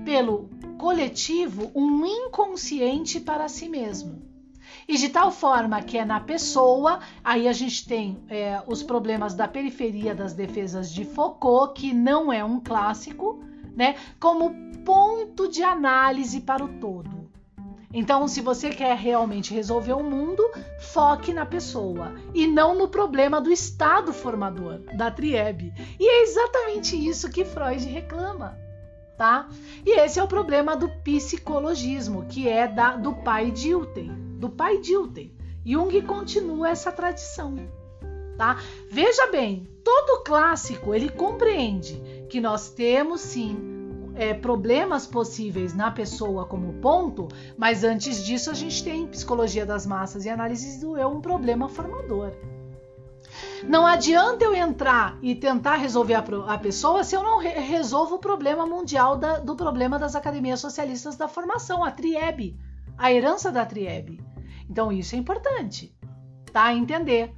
pelo 0.04 0.48
coletivo 0.78 1.70
um 1.74 2.04
inconsciente 2.04 3.20
para 3.20 3.48
si 3.48 3.68
mesmo. 3.68 4.22
E 4.88 4.96
de 4.96 5.08
tal 5.08 5.32
forma 5.32 5.82
que 5.82 5.98
é 5.98 6.04
na 6.04 6.20
pessoa, 6.20 7.00
aí 7.24 7.48
a 7.48 7.52
gente 7.52 7.86
tem 7.86 8.22
é, 8.28 8.62
os 8.66 8.82
problemas 8.82 9.34
da 9.34 9.48
periferia 9.48 10.14
das 10.14 10.32
defesas 10.32 10.92
de 10.92 11.04
Foucault, 11.04 11.80
que 11.80 11.92
não 11.92 12.32
é 12.32 12.44
um 12.44 12.60
clássico, 12.60 13.42
né? 13.74 13.96
Como 14.20 14.54
ponto 14.84 15.48
de 15.48 15.62
análise 15.62 16.40
para 16.40 16.64
o 16.64 16.68
todo. 16.78 17.15
Então, 17.98 18.28
se 18.28 18.42
você 18.42 18.68
quer 18.68 18.94
realmente 18.94 19.54
resolver 19.54 19.94
o 19.94 20.02
mundo, 20.02 20.46
foque 20.78 21.32
na 21.32 21.46
pessoa 21.46 22.12
e 22.34 22.46
não 22.46 22.74
no 22.74 22.88
problema 22.88 23.40
do 23.40 23.50
estado 23.50 24.12
formador, 24.12 24.80
da 24.94 25.10
triebe. 25.10 25.72
E 25.98 26.06
é 26.06 26.22
exatamente 26.22 26.94
isso 26.94 27.30
que 27.30 27.42
Freud 27.42 27.86
reclama 27.86 28.54
tá? 29.16 29.48
E 29.86 29.98
esse 29.98 30.20
é 30.20 30.22
o 30.22 30.28
problema 30.28 30.76
do 30.76 30.90
psicologismo, 31.02 32.26
que 32.26 32.46
é 32.46 32.68
da, 32.68 32.96
do 32.96 33.14
pai 33.14 33.50
Dilthey, 33.50 34.10
do 34.10 34.50
pai 34.50 34.76
Dilthey. 34.76 35.34
Jung 35.64 36.02
continua 36.02 36.68
essa 36.68 36.92
tradição, 36.92 37.56
tá? 38.36 38.60
Veja 38.90 39.26
bem, 39.28 39.66
todo 39.82 40.22
clássico 40.22 40.94
ele 40.94 41.08
compreende 41.08 41.98
que 42.28 42.42
nós 42.42 42.68
temos 42.68 43.22
sim 43.22 43.65
é, 44.16 44.34
problemas 44.34 45.06
possíveis 45.06 45.74
na 45.74 45.90
pessoa 45.90 46.46
como 46.46 46.72
ponto, 46.74 47.28
mas 47.56 47.84
antes 47.84 48.24
disso 48.24 48.50
a 48.50 48.54
gente 48.54 48.82
tem 48.82 49.06
psicologia 49.06 49.64
das 49.64 49.86
massas 49.86 50.24
e 50.24 50.30
análise 50.30 50.80
do 50.80 50.96
eu 50.96 51.08
um 51.08 51.20
problema 51.20 51.68
formador. 51.68 52.32
Não 53.68 53.86
adianta 53.86 54.44
eu 54.44 54.54
entrar 54.54 55.18
e 55.20 55.34
tentar 55.34 55.76
resolver 55.76 56.14
a, 56.14 56.24
a 56.46 56.58
pessoa 56.58 57.04
se 57.04 57.14
eu 57.14 57.22
não 57.22 57.38
re 57.38 57.50
resolvo 57.50 58.16
o 58.16 58.18
problema 58.18 58.66
mundial 58.66 59.16
da, 59.16 59.38
do 59.38 59.54
problema 59.54 59.98
das 59.98 60.14
academias 60.14 60.60
socialistas 60.60 61.16
da 61.16 61.28
formação, 61.28 61.84
a 61.84 61.90
TRIEB, 61.90 62.56
a 62.96 63.12
herança 63.12 63.50
da 63.52 63.66
TRIEB. 63.66 64.20
Então 64.68 64.90
isso 64.90 65.14
é 65.14 65.18
importante, 65.18 65.94
tá? 66.52 66.72
Entender. 66.72 67.34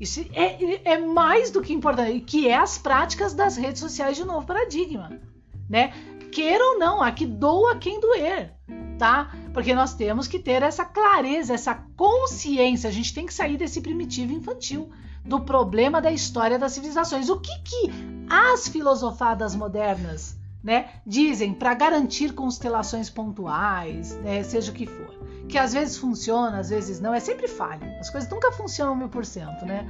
Isso 0.00 0.20
é, 0.32 0.92
é 0.94 0.98
mais 0.98 1.50
do 1.50 1.62
que 1.62 1.72
importante, 1.72 2.20
que 2.20 2.48
é 2.48 2.56
as 2.56 2.76
práticas 2.76 3.34
das 3.34 3.56
redes 3.56 3.80
sociais 3.80 4.16
de 4.16 4.24
novo 4.24 4.46
paradigma, 4.46 5.20
né? 5.68 5.92
Queira 6.32 6.64
ou 6.64 6.78
não, 6.78 7.02
aqui 7.02 7.26
doa 7.26 7.76
quem 7.76 8.00
doer, 8.00 8.54
tá? 8.98 9.30
Porque 9.52 9.74
nós 9.74 9.92
temos 9.92 10.26
que 10.26 10.38
ter 10.38 10.62
essa 10.62 10.82
clareza, 10.82 11.52
essa 11.52 11.74
consciência. 11.94 12.88
A 12.88 12.92
gente 12.92 13.12
tem 13.12 13.26
que 13.26 13.34
sair 13.34 13.58
desse 13.58 13.82
primitivo 13.82 14.32
infantil 14.32 14.90
do 15.22 15.40
problema 15.40 16.00
da 16.00 16.10
história 16.10 16.58
das 16.58 16.72
civilizações. 16.72 17.28
O 17.28 17.38
que, 17.38 17.52
que 17.62 17.90
as 18.30 18.66
filosofadas 18.66 19.54
modernas 19.54 20.34
né, 20.62 20.90
dizem 21.06 21.52
para 21.52 21.74
garantir 21.74 22.32
constelações 22.32 23.10
pontuais, 23.10 24.16
né, 24.18 24.42
seja 24.42 24.70
o 24.70 24.74
que 24.74 24.86
for? 24.86 25.12
Que 25.48 25.58
às 25.58 25.72
vezes 25.72 25.96
funciona, 25.98 26.58
às 26.58 26.70
vezes 26.70 27.00
não, 27.00 27.12
é 27.12 27.20
sempre 27.20 27.48
falho. 27.48 27.84
As 27.98 28.08
coisas 28.08 28.30
nunca 28.30 28.52
funcionam 28.52 28.94
mil 28.94 29.08
por 29.08 29.24
cento, 29.24 29.66
né? 29.66 29.86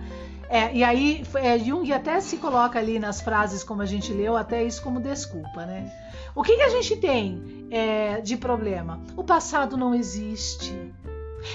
É, 0.48 0.74
e 0.74 0.82
aí 0.82 1.24
é, 1.34 1.58
Jung 1.58 1.90
até 1.92 2.20
se 2.20 2.36
coloca 2.38 2.78
ali 2.78 2.98
nas 2.98 3.20
frases 3.20 3.62
como 3.62 3.80
a 3.80 3.86
gente 3.86 4.12
leu, 4.12 4.36
até 4.36 4.62
isso 4.64 4.82
como 4.82 5.00
desculpa, 5.00 5.64
né? 5.64 5.90
O 6.34 6.42
que, 6.42 6.56
que 6.56 6.62
a 6.62 6.68
gente 6.68 6.96
tem 6.96 7.66
é, 7.70 8.20
de 8.20 8.36
problema? 8.36 9.00
O 9.16 9.22
passado 9.22 9.76
não 9.76 9.94
existe, 9.94 10.74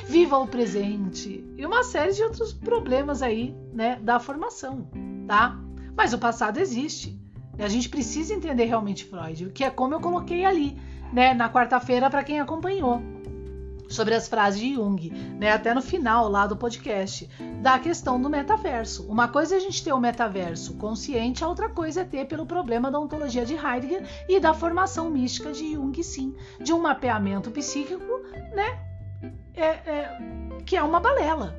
viva 0.05 0.37
o 0.37 0.47
presente 0.47 1.43
e 1.57 1.65
uma 1.65 1.83
série 1.83 2.13
de 2.13 2.23
outros 2.23 2.53
problemas 2.53 3.21
aí, 3.21 3.55
né, 3.73 3.97
da 4.01 4.19
formação, 4.19 4.87
tá? 5.27 5.59
Mas 5.95 6.13
o 6.13 6.19
passado 6.19 6.59
existe. 6.59 7.19
A 7.59 7.67
gente 7.67 7.89
precisa 7.89 8.33
entender 8.33 8.65
realmente 8.65 9.05
Freud, 9.05 9.49
que 9.49 9.63
é 9.63 9.69
como 9.69 9.93
eu 9.93 9.99
coloquei 9.99 10.45
ali, 10.45 10.77
né, 11.11 11.33
na 11.33 11.49
quarta-feira 11.49 12.09
para 12.09 12.23
quem 12.23 12.39
acompanhou 12.39 13.01
sobre 13.89 14.13
as 14.13 14.27
frases 14.27 14.59
de 14.59 14.75
Jung, 14.75 15.09
né, 15.39 15.51
até 15.51 15.73
no 15.73 15.81
final 15.81 16.27
lá 16.27 16.45
do 16.45 16.57
podcast, 16.57 17.29
da 17.61 17.79
questão 17.79 18.21
do 18.21 18.29
metaverso. 18.29 19.07
Uma 19.07 19.27
coisa 19.27 19.55
é 19.55 19.57
a 19.57 19.61
gente 19.61 19.83
ter 19.83 19.93
o 19.93 19.99
metaverso 19.99 20.75
consciente, 20.75 21.43
a 21.43 21.47
outra 21.47 21.69
coisa 21.69 22.01
é 22.01 22.03
ter 22.03 22.25
pelo 22.25 22.45
problema 22.45 22.91
da 22.91 22.99
ontologia 22.99 23.45
de 23.45 23.53
Heidegger 23.53 24.05
e 24.27 24.39
da 24.39 24.53
formação 24.53 25.09
mística 25.09 25.51
de 25.51 25.73
Jung, 25.73 26.03
sim, 26.03 26.35
de 26.61 26.73
um 26.73 26.79
mapeamento 26.79 27.49
psíquico, 27.49 28.21
né, 28.53 28.79
é, 29.55 29.65
é, 29.65 30.17
que 30.65 30.75
é 30.75 30.83
uma 30.83 30.99
balela, 30.99 31.55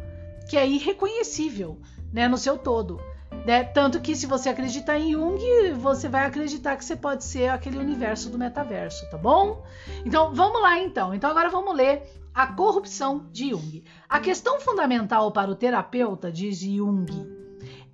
que 0.48 0.56
é 0.56 0.66
irreconhecível 0.66 1.78
né, 2.12 2.28
no 2.28 2.36
seu 2.36 2.56
todo. 2.58 3.00
Né? 3.48 3.64
Tanto 3.64 3.98
que 3.98 4.14
se 4.14 4.26
você 4.26 4.50
acreditar 4.50 4.98
em 4.98 5.12
Jung, 5.12 5.72
você 5.78 6.06
vai 6.06 6.26
acreditar 6.26 6.76
que 6.76 6.84
você 6.84 6.94
pode 6.94 7.24
ser 7.24 7.48
aquele 7.48 7.78
universo 7.78 8.28
do 8.28 8.36
metaverso, 8.36 9.08
tá 9.10 9.16
bom? 9.16 9.64
Então 10.04 10.34
vamos 10.34 10.60
lá 10.60 10.78
então. 10.78 11.14
Então 11.14 11.30
agora 11.30 11.48
vamos 11.48 11.74
ler 11.74 12.02
a 12.34 12.46
corrupção 12.48 13.24
de 13.32 13.48
Jung. 13.48 13.82
A 14.06 14.20
questão 14.20 14.60
fundamental 14.60 15.32
para 15.32 15.50
o 15.50 15.54
terapeuta, 15.54 16.30
diz 16.30 16.58
Jung, 16.58 17.06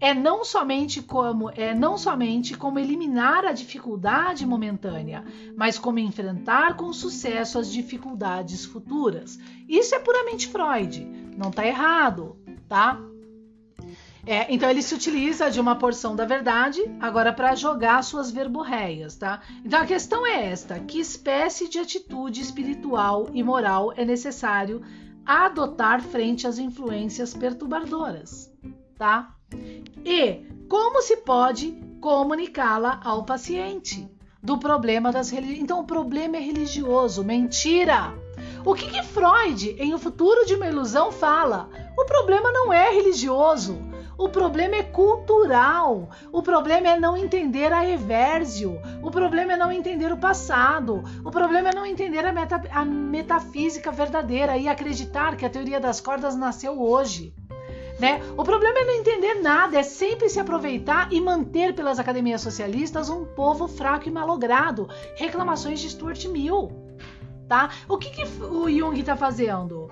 é 0.00 0.12
não 0.12 0.44
somente 0.44 1.00
como 1.00 1.48
é 1.50 1.72
não 1.72 1.96
somente 1.96 2.56
como 2.56 2.80
eliminar 2.80 3.44
a 3.44 3.52
dificuldade 3.52 4.44
momentânea, 4.44 5.24
mas 5.56 5.78
como 5.78 6.00
enfrentar 6.00 6.76
com 6.76 6.92
sucesso 6.92 7.60
as 7.60 7.70
dificuldades 7.70 8.64
futuras. 8.64 9.38
Isso 9.68 9.94
é 9.94 10.00
puramente 10.00 10.48
Freud, 10.48 11.06
não 11.38 11.50
está 11.50 11.64
errado, 11.64 12.36
tá? 12.68 13.00
É, 14.26 14.52
então 14.52 14.70
ele 14.70 14.80
se 14.82 14.94
utiliza 14.94 15.50
de 15.50 15.60
uma 15.60 15.76
porção 15.76 16.16
da 16.16 16.24
verdade 16.24 16.80
agora 16.98 17.32
para 17.32 17.54
jogar 17.54 18.02
suas 18.02 18.30
verborreias, 18.30 19.16
tá? 19.16 19.42
Então 19.64 19.80
a 19.80 19.86
questão 19.86 20.26
é 20.26 20.46
esta: 20.46 20.80
que 20.80 20.98
espécie 20.98 21.68
de 21.68 21.78
atitude 21.78 22.40
espiritual 22.40 23.28
e 23.32 23.42
moral 23.42 23.92
é 23.96 24.04
necessário 24.04 24.82
adotar 25.26 26.00
frente 26.00 26.46
às 26.46 26.58
influências 26.58 27.34
perturbadoras, 27.34 28.50
tá? 28.96 29.34
E 30.04 30.46
como 30.68 31.02
se 31.02 31.18
pode 31.18 31.72
comunicá-la 32.00 33.00
ao 33.02 33.24
paciente 33.24 34.08
do 34.42 34.58
problema 34.58 35.10
das 35.10 35.30
religiões. 35.30 35.62
Então, 35.62 35.80
o 35.80 35.86
problema 35.86 36.36
é 36.36 36.40
religioso, 36.40 37.24
mentira. 37.24 38.12
O 38.62 38.74
que, 38.74 38.90
que 38.90 39.02
Freud, 39.02 39.74
em 39.78 39.94
O 39.94 39.98
Futuro 39.98 40.44
de 40.44 40.54
uma 40.54 40.66
Ilusão, 40.66 41.10
fala? 41.10 41.70
O 41.96 42.04
problema 42.04 42.52
não 42.52 42.70
é 42.70 42.90
religioso. 42.90 43.78
O 44.16 44.28
problema 44.28 44.76
é 44.76 44.82
cultural. 44.82 46.08
O 46.32 46.42
problema 46.42 46.88
é 46.88 46.98
não 46.98 47.16
entender 47.16 47.72
a 47.72 47.88
Evérgio. 47.88 48.80
O 49.02 49.10
problema 49.10 49.54
é 49.54 49.56
não 49.56 49.72
entender 49.72 50.12
o 50.12 50.16
passado. 50.16 51.02
O 51.24 51.30
problema 51.30 51.70
é 51.70 51.74
não 51.74 51.84
entender 51.84 52.24
a, 52.24 52.32
meta, 52.32 52.62
a 52.70 52.84
metafísica 52.84 53.90
verdadeira 53.90 54.56
e 54.56 54.68
acreditar 54.68 55.36
que 55.36 55.44
a 55.44 55.50
teoria 55.50 55.80
das 55.80 56.00
cordas 56.00 56.36
nasceu 56.36 56.80
hoje. 56.80 57.34
Né? 57.98 58.20
O 58.36 58.42
problema 58.42 58.80
é 58.80 58.84
não 58.84 58.94
entender 58.94 59.34
nada, 59.34 59.78
é 59.78 59.82
sempre 59.82 60.28
se 60.28 60.40
aproveitar 60.40 61.12
e 61.12 61.20
manter 61.20 61.74
pelas 61.74 61.98
academias 61.98 62.40
socialistas 62.40 63.08
um 63.08 63.24
povo 63.24 63.68
fraco 63.68 64.08
e 64.08 64.12
malogrado. 64.12 64.88
Reclamações 65.16 65.80
de 65.80 65.90
Stuart 65.90 66.24
Mill. 66.26 66.70
Tá? 67.48 67.70
O 67.88 67.98
que, 67.98 68.10
que 68.10 68.24
o 68.42 68.68
Jung 68.70 68.98
está 68.98 69.16
fazendo? 69.16 69.90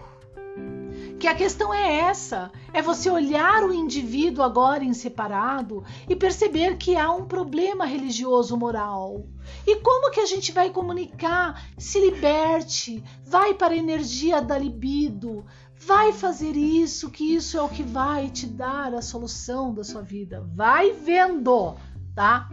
Que 1.22 1.28
a 1.28 1.36
questão 1.36 1.72
é 1.72 2.00
essa: 2.00 2.50
é 2.72 2.82
você 2.82 3.08
olhar 3.08 3.62
o 3.62 3.72
indivíduo 3.72 4.42
agora 4.42 4.82
em 4.82 4.92
separado 4.92 5.84
e 6.08 6.16
perceber 6.16 6.76
que 6.76 6.96
há 6.96 7.12
um 7.12 7.26
problema 7.26 7.86
religioso 7.86 8.56
moral. 8.56 9.24
E 9.64 9.76
como 9.76 10.10
que 10.10 10.18
a 10.18 10.26
gente 10.26 10.50
vai 10.50 10.70
comunicar? 10.70 11.64
Se 11.78 12.00
liberte, 12.00 13.04
vai 13.24 13.54
para 13.54 13.72
a 13.72 13.76
energia 13.76 14.42
da 14.42 14.58
libido, 14.58 15.46
vai 15.78 16.12
fazer 16.12 16.56
isso, 16.56 17.08
que 17.08 17.36
isso 17.36 17.56
é 17.56 17.62
o 17.62 17.68
que 17.68 17.84
vai 17.84 18.28
te 18.28 18.48
dar 18.48 18.92
a 18.92 19.00
solução 19.00 19.72
da 19.72 19.84
sua 19.84 20.02
vida. 20.02 20.44
Vai 20.56 20.90
vendo, 20.90 21.76
tá? 22.16 22.50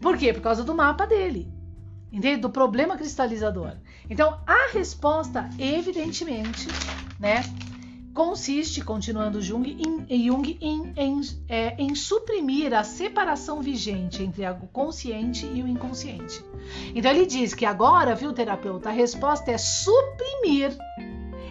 Por 0.00 0.16
quê? 0.16 0.32
Por 0.32 0.40
causa 0.40 0.64
do 0.64 0.74
mapa 0.74 1.06
dele. 1.06 1.52
Entende? 2.10 2.40
Do 2.40 2.48
problema 2.48 2.96
cristalizador. 2.96 3.72
Então, 4.08 4.40
a 4.46 4.72
resposta, 4.72 5.50
evidentemente, 5.58 6.68
né, 7.18 7.42
consiste, 8.16 8.82
continuando 8.82 9.42
Jung, 9.42 9.76
em, 10.08 10.26
Jung 10.26 10.58
em, 10.58 10.94
em, 10.96 11.20
é, 11.50 11.76
em, 11.78 11.94
suprimir 11.94 12.72
a 12.72 12.82
separação 12.82 13.60
vigente 13.60 14.22
entre 14.22 14.48
o 14.48 14.66
consciente 14.72 15.44
e 15.44 15.62
o 15.62 15.68
inconsciente. 15.68 16.42
Então 16.94 17.10
ele 17.10 17.26
diz 17.26 17.52
que 17.52 17.66
agora, 17.66 18.14
viu, 18.14 18.32
terapeuta, 18.32 18.88
a 18.88 18.92
resposta 18.92 19.50
é 19.50 19.58
suprimir 19.58 20.74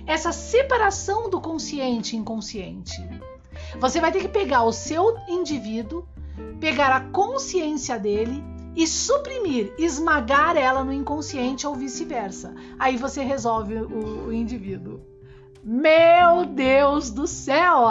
essa 0.07 0.31
separação 0.31 1.29
do 1.29 1.39
consciente 1.39 2.15
e 2.15 2.19
inconsciente. 2.19 3.00
Você 3.79 4.01
vai 4.01 4.12
ter 4.12 4.22
que 4.22 4.27
pegar 4.27 4.63
o 4.63 4.74
seu 4.74 5.15
indivíduo, 5.29 6.03
pegar 6.60 6.89
a 6.95 7.01
consciência 7.12 8.00
dele 8.00 8.43
e 8.75 8.88
suprimir, 8.88 9.72
esmagar 9.77 10.57
ela 10.57 10.84
no 10.84 10.91
inconsciente 10.91 11.67
ou 11.67 11.75
vice-versa. 11.75 12.55
Aí 12.79 12.98
você 12.98 13.24
resolve 13.24 13.75
o, 13.75 14.29
o 14.29 14.34
indivíduo. 14.34 15.14
Meu 15.65 16.45
Deus 16.45 17.10
do 17.10 17.25
céu! 17.25 17.88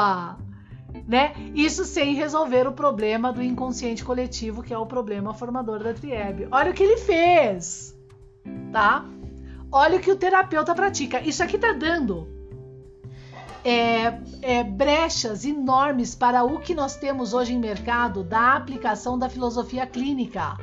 Né? 1.09 1.35
Isso 1.57 1.85
sem 1.85 2.15
resolver 2.15 2.69
o 2.69 2.73
problema 2.73 3.33
do 3.33 3.43
inconsciente 3.43 4.05
coletivo, 4.05 4.63
que 4.63 4.73
é 4.73 4.79
o 4.79 4.87
problema 4.87 5.35
formador 5.35 5.83
da 5.83 5.93
triebe. 5.93 6.47
Olha 6.53 6.71
o 6.71 6.75
que 6.75 6.85
ele 6.85 6.99
fez, 6.99 7.99
tá? 8.73 9.05
Olha 9.73 9.97
o 9.97 10.01
que 10.01 10.13
o 10.13 10.17
terapeuta 10.17 10.73
pratica. 10.73 11.21
Isso 11.21 11.43
aqui 11.43 11.59
tá 11.59 11.73
dando 11.73 12.29
é, 13.65 14.21
é, 14.41 14.63
brechas 14.63 15.45
enormes 15.45 16.15
para 16.15 16.45
o 16.45 16.61
que 16.61 16.77
nós 16.77 16.95
temos 16.95 17.35
hoje 17.35 17.55
em 17.55 17.59
mercado 17.59 18.23
da 18.23 18.55
aplicação 18.55 19.19
da 19.19 19.29
filosofia 19.29 19.85
clínica 19.85 20.57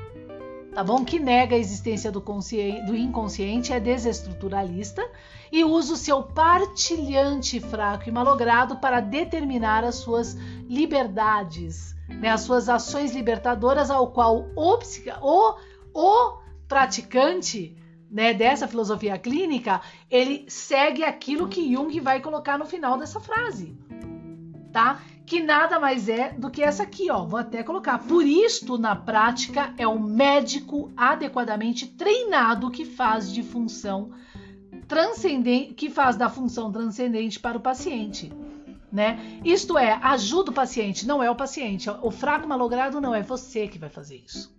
tá 0.73 0.83
bom? 0.83 1.03
Que 1.03 1.19
nega 1.19 1.55
a 1.55 1.59
existência 1.59 2.11
do, 2.11 2.19
do 2.19 2.95
inconsciente, 2.95 3.73
é 3.73 3.79
desestruturalista 3.79 5.07
e 5.51 5.63
usa 5.63 5.93
o 5.93 5.97
seu 5.97 6.23
partilhante 6.23 7.59
fraco 7.59 8.07
e 8.07 8.11
malogrado 8.11 8.77
para 8.77 9.01
determinar 9.01 9.83
as 9.83 9.95
suas 9.95 10.35
liberdades, 10.67 11.95
né? 12.07 12.29
as 12.29 12.41
suas 12.41 12.69
ações 12.69 13.13
libertadoras, 13.13 13.91
ao 13.91 14.07
qual 14.11 14.45
o, 14.55 14.79
o, 15.21 15.55
o 15.93 16.37
praticante 16.67 17.77
né, 18.09 18.33
dessa 18.33 18.67
filosofia 18.67 19.17
clínica, 19.17 19.81
ele 20.09 20.45
segue 20.49 21.03
aquilo 21.03 21.47
que 21.47 21.73
Jung 21.73 21.97
vai 21.99 22.19
colocar 22.19 22.57
no 22.57 22.65
final 22.65 22.97
dessa 22.97 23.19
frase, 23.19 23.77
tá? 24.71 25.01
Que 25.25 25.41
nada 25.41 25.79
mais 25.79 26.09
é 26.09 26.31
do 26.33 26.49
que 26.49 26.61
essa 26.61 26.83
aqui, 26.83 27.09
ó. 27.09 27.23
Vou 27.23 27.39
até 27.39 27.63
colocar. 27.63 27.99
Por 27.99 28.25
isto, 28.25 28.77
na 28.77 28.95
prática, 28.95 29.73
é 29.77 29.87
o 29.87 29.99
médico 29.99 30.91
adequadamente 30.95 31.87
treinado 31.87 32.69
que 32.69 32.85
faz 32.85 33.31
de 33.31 33.43
função 33.43 34.11
transcendente, 34.87 35.73
que 35.73 35.89
faz 35.89 36.17
da 36.17 36.29
função 36.29 36.71
transcendente 36.71 37.39
para 37.39 37.57
o 37.57 37.61
paciente. 37.61 38.31
Né? 38.91 39.39
Isto 39.45 39.77
é, 39.77 39.93
ajuda 40.03 40.51
o 40.51 40.53
paciente, 40.53 41.07
não 41.07 41.23
é 41.23 41.31
o 41.31 41.35
paciente. 41.35 41.89
O 42.01 42.11
fraco 42.11 42.47
malogrado 42.47 42.99
não 42.99 43.15
é 43.15 43.21
você 43.21 43.67
que 43.67 43.79
vai 43.79 43.89
fazer 43.89 44.21
isso 44.25 44.53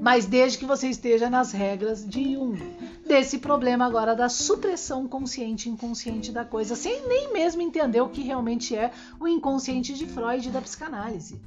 mas 0.00 0.26
desde 0.26 0.58
que 0.58 0.66
você 0.66 0.88
esteja 0.88 1.30
nas 1.30 1.52
regras 1.52 2.06
de 2.06 2.34
Jung. 2.34 2.58
Desse 3.06 3.38
problema 3.38 3.86
agora 3.86 4.14
da 4.14 4.28
supressão 4.28 5.06
consciente 5.06 5.68
e 5.68 5.72
inconsciente 5.72 6.32
da 6.32 6.44
coisa, 6.44 6.74
sem 6.74 7.06
nem 7.06 7.32
mesmo 7.32 7.62
entender 7.62 8.00
o 8.00 8.08
que 8.08 8.22
realmente 8.22 8.74
é 8.76 8.90
o 9.20 9.28
inconsciente 9.28 9.94
de 9.94 10.06
Freud 10.06 10.48
e 10.48 10.52
da 10.52 10.60
psicanálise. 10.60 11.40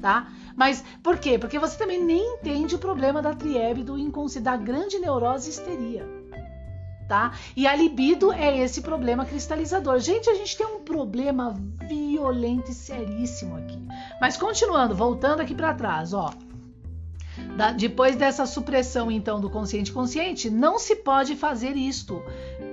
Tá? 0.00 0.30
Mas 0.54 0.84
por 1.02 1.18
quê? 1.18 1.38
Porque 1.38 1.58
você 1.58 1.78
também 1.78 2.02
nem 2.02 2.34
entende 2.34 2.74
o 2.74 2.78
problema 2.78 3.22
da 3.22 3.34
triebe 3.34 3.82
do 3.82 3.98
inconsciente, 3.98 4.44
da 4.44 4.56
grande 4.56 4.98
neurose 4.98 5.48
histeria. 5.48 6.06
Tá? 7.08 7.32
E 7.54 7.66
a 7.66 7.74
libido 7.74 8.32
é 8.32 8.58
esse 8.58 8.80
problema 8.80 9.24
cristalizador. 9.24 9.98
Gente, 9.98 10.28
a 10.28 10.34
gente 10.34 10.56
tem 10.56 10.66
um 10.66 10.80
problema 10.80 11.54
violento 11.86 12.70
e 12.70 12.74
seríssimo 12.74 13.56
aqui. 13.56 13.78
Mas 14.20 14.36
continuando, 14.36 14.94
voltando 14.94 15.40
aqui 15.40 15.54
para 15.54 15.74
trás, 15.74 16.12
ó. 16.12 16.32
Da, 17.56 17.72
depois 17.72 18.16
dessa 18.16 18.46
supressão, 18.46 19.10
então, 19.10 19.40
do 19.40 19.50
consciente 19.50 19.92
consciente, 19.92 20.50
não 20.50 20.78
se 20.78 20.96
pode 20.96 21.36
fazer 21.36 21.76
isto, 21.76 22.22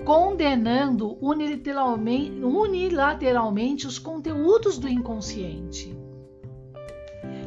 condenando 0.06 1.17
unilateralmente, 1.21 2.43
unilateralmente 2.43 3.88
os 3.88 4.00
conteúdos 4.00 4.78
do 4.78 4.88
inconsciente. 4.88 5.95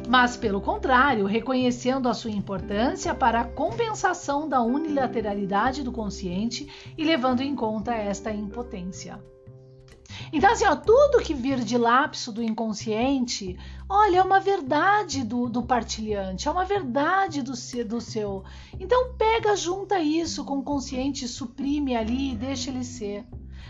Mas, 0.07 0.37
pelo 0.37 0.61
contrário, 0.61 1.25
reconhecendo 1.25 2.07
a 2.07 2.13
sua 2.13 2.31
importância 2.31 3.13
para 3.15 3.41
a 3.41 3.45
compensação 3.45 4.47
da 4.47 4.61
unilateralidade 4.61 5.83
do 5.83 5.91
consciente 5.91 6.67
e 6.97 7.03
levando 7.03 7.41
em 7.41 7.55
conta 7.55 7.93
esta 7.93 8.31
impotência. 8.31 9.19
Então, 10.31 10.51
assim, 10.51 10.65
ó, 10.65 10.75
tudo 10.75 11.23
que 11.23 11.33
vir 11.33 11.59
de 11.59 11.77
lapso 11.77 12.31
do 12.31 12.43
inconsciente, 12.43 13.57
olha, 13.87 14.17
é 14.17 14.21
uma 14.21 14.39
verdade 14.39 15.23
do, 15.23 15.47
do 15.47 15.63
partilhante, 15.63 16.47
é 16.47 16.51
uma 16.51 16.65
verdade 16.65 17.41
do, 17.41 17.53
do 17.85 18.01
seu. 18.01 18.43
Então, 18.79 19.13
pega, 19.13 19.55
junta 19.55 19.99
isso 19.99 20.43
com 20.43 20.59
o 20.59 20.63
consciente, 20.63 21.27
suprime 21.27 21.95
ali 21.95 22.33
e 22.33 22.35
deixa 22.35 22.69
ele 22.69 22.83
ser. 22.83 23.25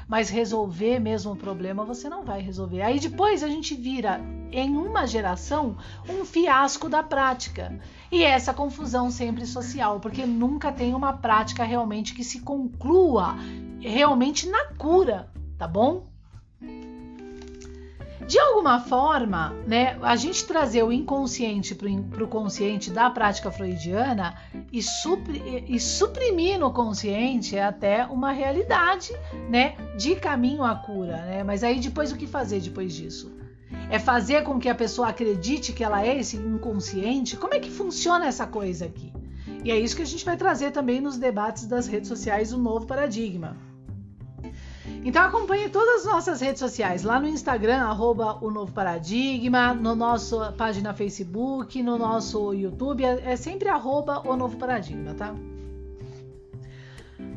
Mas 0.08 0.30
resolver 0.30 1.00
mesmo 1.00 1.32
o 1.32 1.36
problema 1.36 1.84
você 1.84 2.08
não 2.08 2.24
vai 2.24 2.40
resolver. 2.40 2.82
Aí 2.82 3.00
depois 3.00 3.42
a 3.42 3.48
gente 3.48 3.74
vira, 3.74 4.22
em 4.52 4.76
uma 4.78 5.08
geração, 5.08 5.78
um 6.08 6.24
fiasco 6.24 6.88
da 6.88 7.02
prática. 7.02 7.80
E 8.12 8.24
essa 8.24 8.54
confusão 8.54 9.10
sempre 9.10 9.46
social, 9.48 10.00
porque 10.00 10.26
nunca 10.26 10.72
tem 10.72 10.94
uma 10.94 11.14
prática 11.14 11.64
realmente 11.64 12.14
que 12.14 12.24
se 12.24 12.42
conclua 12.42 13.36
realmente 13.82 14.48
na 14.48 14.66
cura, 14.76 15.32
tá 15.58 15.68
bom? 15.68 16.15
De 18.28 18.40
alguma 18.40 18.80
forma, 18.80 19.54
né, 19.68 20.00
a 20.02 20.16
gente 20.16 20.46
trazer 20.46 20.82
o 20.84 20.92
inconsciente 20.92 21.76
para 21.76 22.24
o 22.24 22.28
consciente 22.28 22.90
da 22.90 23.08
prática 23.10 23.52
freudiana 23.52 24.36
e, 24.72 24.82
supri, 24.82 25.64
e, 25.68 25.80
suprimir 25.80 26.60
no 26.60 26.74
consciente 26.74 27.56
é 27.56 27.64
até 27.64 28.04
uma 28.08 28.32
realidade 28.32 29.14
né, 29.48 29.76
de 29.96 30.16
caminho 30.16 30.64
à 30.64 30.74
cura. 30.74 31.18
Né? 31.18 31.44
Mas 31.44 31.64
aí 31.64 31.80
depois 31.80 32.12
o 32.12 32.18
que 32.18 32.26
fazer 32.26 32.62
depois 32.62 32.96
disso? 32.96 33.32
É 33.92 34.00
fazer 34.00 34.44
com 34.44 34.58
que 34.60 34.70
a 34.70 34.76
pessoa 34.76 35.10
acredite 35.10 35.72
que 35.72 35.84
ela 35.84 36.04
é 36.04 36.18
esse 36.18 36.36
inconsciente? 36.36 37.38
Como 37.38 37.54
é 37.54 37.60
que 37.60 37.70
funciona 37.70 38.26
essa 38.26 38.48
coisa 38.48 38.86
aqui? 38.86 39.14
E 39.64 39.70
é 39.70 39.80
isso 39.80 39.96
que 39.96 40.02
a 40.02 40.06
gente 40.06 40.26
vai 40.26 40.36
trazer 40.36 40.72
também 40.72 41.00
nos 41.00 41.18
debates 41.18 41.68
das 41.68 41.88
redes 41.88 42.08
sociais, 42.08 42.52
o 42.52 42.58
novo 42.58 42.88
paradigma. 42.88 43.56
Então 45.06 45.24
acompanhe 45.24 45.70
todas 45.70 46.02
as 46.02 46.06
nossas 46.12 46.42
redes 46.42 46.60
sociais, 46.60 47.04
lá 47.04 47.20
no 47.20 47.28
Instagram, 47.28 47.78
arroba 47.78 48.40
o 48.44 48.50
Novo 48.50 48.72
Paradigma, 48.72 49.72
no 49.72 49.96
nosso 49.96 50.40
página 50.54 50.96
Facebook, 50.96 51.84
no 51.84 51.96
nosso 51.96 52.56
YouTube, 52.56 53.06
é, 53.06 53.34
é 53.34 53.36
sempre 53.36 53.70
arroba 53.70 54.28
o 54.28 54.36
Novo 54.36 54.58
Paradigma, 54.58 55.14
tá? 55.14 55.36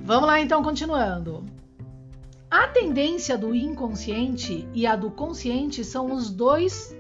Vamos 0.03 0.27
lá 0.27 0.41
então, 0.41 0.63
continuando. 0.63 1.45
A 2.51 2.69
tendência 2.69 3.37
do 3.37 3.55
inconsciente 3.55 4.67
e 4.73 4.87
a 4.87 4.97
do 4.97 5.11
consciente 5.11 5.85
são 5.85 6.11
os 6.11 6.31
dois 6.31 6.97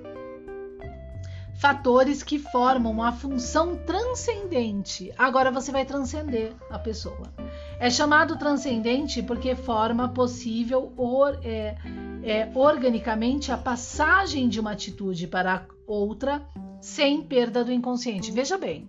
fatores 1.59 2.23
que 2.23 2.39
formam 2.39 3.03
a 3.03 3.11
função 3.11 3.75
transcendente. 3.75 5.15
Agora 5.17 5.51
você 5.51 5.73
vai 5.73 5.87
transcender 5.87 6.53
a 6.69 6.79
pessoa. 6.79 7.33
É 7.81 7.89
chamado 7.91 8.37
transcendente 8.37 9.23
porque 9.23 9.55
forma 9.55 10.09
possível 10.09 10.93
or, 10.97 11.39
é, 11.45 11.77
é, 12.25 12.51
organicamente 12.55 13.53
a 13.53 13.57
passagem 13.57 14.49
de 14.49 14.59
uma 14.59 14.73
atitude 14.73 15.29
para 15.29 15.65
outra 15.87 16.43
sem 16.81 17.23
perda 17.23 17.65
do 17.65 17.73
inconsciente. 17.73 18.33
Veja 18.33 18.59
bem, 18.59 18.89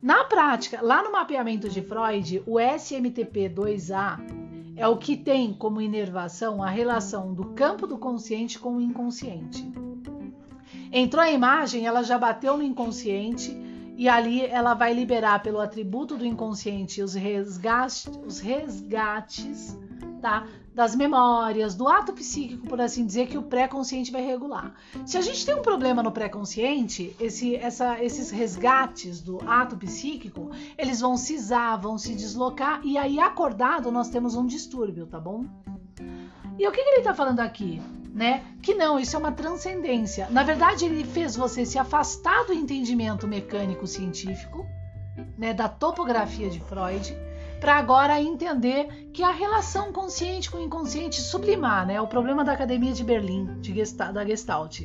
na 0.00 0.24
prática, 0.24 0.80
lá 0.80 1.02
no 1.02 1.10
mapeamento 1.12 1.68
de 1.68 1.82
Freud, 1.82 2.42
o 2.46 2.54
SMTP2A 2.54 4.18
é 4.76 4.86
o 4.86 4.96
que 4.96 5.16
tem 5.16 5.52
como 5.52 5.80
inervação 5.80 6.62
a 6.62 6.70
relação 6.70 7.34
do 7.34 7.46
campo 7.46 7.86
do 7.86 7.98
consciente 7.98 8.58
com 8.58 8.76
o 8.76 8.80
inconsciente. 8.80 9.68
Entrou 10.92 11.22
a 11.22 11.30
imagem, 11.30 11.84
ela 11.84 12.02
já 12.02 12.16
bateu 12.16 12.56
no 12.56 12.62
inconsciente 12.62 13.59
e 14.00 14.08
ali 14.08 14.46
ela 14.46 14.72
vai 14.72 14.94
liberar 14.94 15.42
pelo 15.42 15.60
atributo 15.60 16.16
do 16.16 16.24
inconsciente 16.24 17.02
os 17.02 17.12
resgates, 17.12 18.10
os 18.26 18.38
resgates 18.38 19.78
tá? 20.22 20.46
das 20.74 20.96
memórias, 20.96 21.74
do 21.74 21.86
ato 21.86 22.10
psíquico, 22.14 22.66
por 22.66 22.80
assim 22.80 23.04
dizer, 23.04 23.28
que 23.28 23.36
o 23.36 23.42
pré-consciente 23.42 24.10
vai 24.10 24.24
regular. 24.24 24.74
Se 25.04 25.18
a 25.18 25.20
gente 25.20 25.44
tem 25.44 25.54
um 25.54 25.60
problema 25.60 26.02
no 26.02 26.10
pré-consciente, 26.10 27.14
esse, 27.20 27.60
esses 28.00 28.30
resgates 28.30 29.20
do 29.20 29.38
ato 29.46 29.76
psíquico, 29.76 30.50
eles 30.78 31.00
vão 31.02 31.14
cisar, 31.18 31.76
vão 31.76 31.98
se 31.98 32.14
deslocar, 32.14 32.80
e 32.82 32.96
aí 32.96 33.20
acordado 33.20 33.92
nós 33.92 34.08
temos 34.08 34.34
um 34.34 34.46
distúrbio, 34.46 35.06
tá 35.06 35.20
bom? 35.20 35.44
E 36.58 36.66
o 36.66 36.72
que, 36.72 36.82
que 36.82 36.88
ele 36.88 37.00
está 37.00 37.12
falando 37.12 37.40
aqui? 37.40 37.82
Né? 38.12 38.42
Que 38.62 38.74
não, 38.74 38.98
isso 38.98 39.14
é 39.14 39.18
uma 39.18 39.32
transcendência. 39.32 40.28
Na 40.30 40.42
verdade, 40.42 40.84
ele 40.84 41.04
fez 41.04 41.36
você 41.36 41.64
se 41.64 41.78
afastar 41.78 42.44
do 42.44 42.52
entendimento 42.52 43.26
mecânico 43.26 43.86
científico, 43.86 44.66
né, 45.38 45.54
da 45.54 45.68
topografia 45.68 46.50
de 46.50 46.60
Freud, 46.60 47.16
para 47.60 47.76
agora 47.76 48.20
entender 48.20 49.10
que 49.12 49.22
a 49.22 49.30
relação 49.30 49.92
consciente 49.92 50.50
com 50.50 50.58
o 50.58 50.62
inconsciente 50.62 51.20
sublimar, 51.20 51.86
né, 51.86 51.94
é 51.94 52.00
o 52.00 52.06
problema 52.06 52.42
da 52.42 52.52
Academia 52.52 52.92
de 52.92 53.04
Berlim, 53.04 53.60
de 53.60 53.74
Gestalt, 53.74 54.12
da 54.12 54.24
Gestalt. 54.24 54.82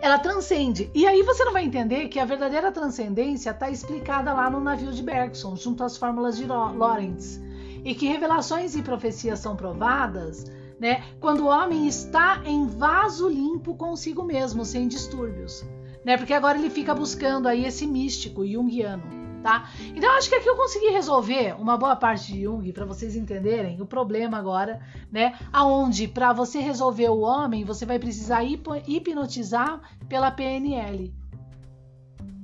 Ela 0.00 0.18
transcende. 0.18 0.90
E 0.94 1.06
aí 1.06 1.22
você 1.22 1.44
não 1.44 1.52
vai 1.52 1.64
entender 1.64 2.08
que 2.08 2.18
a 2.18 2.24
verdadeira 2.24 2.72
transcendência 2.72 3.50
está 3.50 3.70
explicada 3.70 4.32
lá 4.32 4.48
no 4.48 4.60
navio 4.60 4.92
de 4.92 5.02
Bergson, 5.02 5.56
junto 5.56 5.84
às 5.84 5.96
fórmulas 5.96 6.36
de 6.36 6.46
Lorentz. 6.46 7.40
E 7.84 7.94
que 7.94 8.06
revelações 8.06 8.74
e 8.76 8.82
profecias 8.82 9.38
são 9.38 9.56
provadas 9.56 10.50
né, 10.80 11.04
quando 11.20 11.40
o 11.40 11.46
homem 11.46 11.86
está 11.86 12.42
em 12.44 12.66
vaso 12.66 13.28
limpo 13.28 13.76
consigo 13.76 14.24
mesmo, 14.24 14.64
sem 14.64 14.88
distúrbios. 14.88 15.64
Né, 16.04 16.16
porque 16.16 16.32
agora 16.32 16.58
ele 16.58 16.70
fica 16.70 16.94
buscando 16.94 17.46
aí 17.46 17.66
esse 17.66 17.86
místico 17.86 18.46
junguiano 18.46 19.20
tá? 19.42 19.70
Então 19.94 20.10
acho 20.16 20.28
que 20.28 20.34
aqui 20.34 20.48
eu 20.48 20.56
consegui 20.56 20.90
resolver 20.90 21.54
uma 21.58 21.76
boa 21.76 21.96
parte 21.96 22.32
de 22.32 22.42
Jung 22.42 22.72
para 22.72 22.84
vocês 22.84 23.16
entenderem 23.16 23.80
o 23.80 23.86
problema 23.86 24.38
agora, 24.38 24.80
né? 25.10 25.38
Aonde 25.52 26.06
para 26.06 26.32
você 26.32 26.60
resolver 26.60 27.08
o 27.08 27.20
homem 27.20 27.64
você 27.64 27.84
vai 27.84 27.98
precisar 27.98 28.42
hipnotizar 28.44 29.80
pela 30.08 30.30
PNL, 30.30 31.12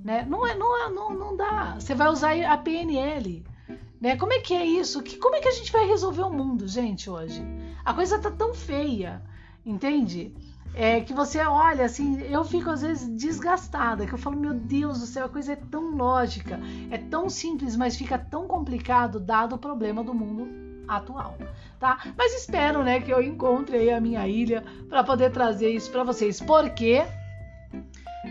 né? 0.05 0.27
Não 0.29 0.47
é, 0.47 0.55
não 0.55 0.87
é, 0.87 0.91
não, 0.91 1.11
não 1.11 1.37
dá. 1.37 1.77
Você 1.79 1.95
vai 1.95 2.09
usar 2.09 2.35
a 2.45 2.57
PNL, 2.57 3.45
né? 4.01 4.17
Como 4.17 4.33
é 4.33 4.41
que 4.41 4.55
é 4.55 4.65
isso? 4.65 5.03
Que 5.03 5.17
como 5.17 5.37
é 5.37 5.41
que 5.41 5.49
a 5.49 5.53
gente 5.53 5.73
vai 5.73 5.87
resolver 5.87 6.23
o 6.23 6.33
mundo, 6.33 6.67
gente, 6.69 7.09
hoje? 7.09 7.43
A 7.85 7.95
coisa 7.95 8.19
tá 8.19 8.31
tão 8.31 8.55
feia, 8.55 9.23
entende? 9.65 10.35
é, 10.77 11.01
que 11.01 11.15
você 11.15 11.41
olha 11.41 11.87
assim, 11.87 12.21
eu 12.25 12.45
fico 12.45 12.69
às 12.69 12.83
vezes 12.83 13.09
desgastada, 13.09 14.07
que 14.07 14.13
eu 14.13 14.19
falo, 14.19 14.37
meu 14.37 14.53
Deus 14.53 15.01
do 15.01 15.07
céu, 15.07 15.25
a 15.25 15.29
coisa 15.29 15.55
é 15.55 15.57
tão 15.57 15.97
lógica, 15.97 16.61
é 16.91 16.99
tão 16.99 17.31
simples, 17.31 17.75
mas 17.75 17.97
fica 17.97 18.19
tão 18.19 18.47
complicado 18.47 19.19
dado 19.19 19.55
o 19.55 19.59
problema 19.59 20.05
do 20.05 20.13
mundo 20.13 20.47
atual, 20.87 21.37
tá? 21.81 22.13
Mas 22.17 22.35
espero, 22.35 22.85
né, 22.85 23.01
que 23.01 23.11
eu 23.11 23.23
encontre 23.23 23.77
aí 23.79 23.91
a 23.91 24.01
minha 24.01 24.29
ilha 24.29 24.63
para 24.87 25.03
poder 25.03 25.33
trazer 25.33 25.71
isso 25.71 25.91
para 25.91 26.05
vocês, 26.05 26.41
porque 26.43 27.03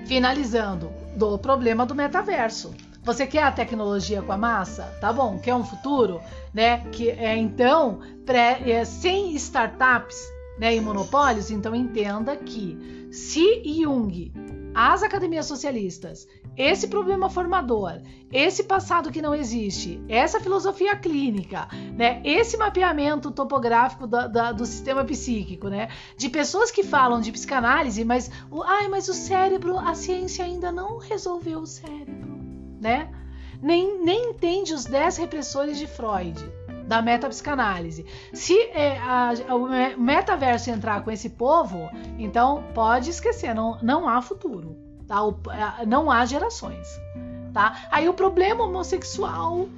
finalizando 0.06 0.92
do 1.18 1.40
problema 1.40 1.84
do 1.84 1.96
metaverso. 1.96 2.76
Você 3.06 3.28
quer 3.28 3.44
a 3.44 3.52
tecnologia 3.52 4.22
com 4.22 4.32
a 4.32 4.38
massa? 4.38 4.84
Tá 5.00 5.14
bom. 5.14 5.38
Quer 5.38 5.54
um 5.54 5.64
futuro, 5.64 6.20
né? 6.52 6.80
Que 6.92 7.12
é 7.12 7.38
então 7.38 8.00
pré, 8.26 8.60
é, 8.70 8.84
sem 8.84 9.36
startups 9.36 10.18
né, 10.58 10.76
e 10.76 10.82
monopólios, 10.82 11.52
então 11.52 11.76
entenda 11.76 12.36
que 12.36 13.08
se 13.12 13.62
Jung, 13.64 14.32
as 14.74 15.04
academias 15.04 15.46
socialistas, 15.46 16.28
esse 16.58 16.88
problema 16.88 17.30
formador, 17.30 18.02
esse 18.32 18.64
passado 18.64 19.12
que 19.12 19.22
não 19.22 19.36
existe, 19.36 20.02
essa 20.08 20.40
filosofia 20.40 20.96
clínica, 20.96 21.68
né, 21.98 22.22
esse 22.24 22.58
mapeamento 22.58 23.32
topográfico 23.32 24.08
do, 24.08 24.66
sistema 24.66 25.04
psíquico, 25.04 25.68
né, 25.68 25.90
de 26.18 26.30
pessoas 26.30 26.72
que 26.72 26.84
falam 26.84 27.22
de 27.22 27.32
psicanálise, 27.32 28.04
mas, 28.04 28.32
o, 28.50 28.64
ai, 28.64 28.88
mas 28.88 29.08
o 29.10 29.14
cérebro, 29.14 29.78
a 29.78 29.94
ciência 29.94 30.44
ainda 30.44 30.72
não 30.72 30.98
resolveu 30.98 31.60
o 31.60 31.68
cérebro, 31.68 32.25
né? 32.80 33.10
Nem, 33.62 34.04
nem 34.04 34.32
entende 34.32 34.74
os 34.74 34.86
10 34.86 35.18
repressores 35.18 35.78
de 35.78 35.88
Freud 35.88 36.44
da 36.88 37.02
metapsicanálise. 37.02 38.06
Se 38.34 38.58
é, 38.70 38.98
a, 39.00 39.34
o 39.56 40.00
metaverso 40.00 40.70
entrar 40.70 41.04
com 41.04 41.12
esse 41.12 41.32
povo, 41.32 41.90
então 42.18 42.64
pode 42.74 43.10
esquecer, 43.10 43.54
não, 43.54 43.80
não 43.82 44.08
há 44.08 44.22
futuro, 44.22 44.78
tá? 45.08 45.24
O, 45.24 45.40
não 45.88 46.12
há 46.12 46.26
gerações. 46.26 46.88
Tá? 47.54 47.88
Aí 47.90 48.10
o 48.10 48.14
problema 48.14 48.66
homossexual 48.66 49.70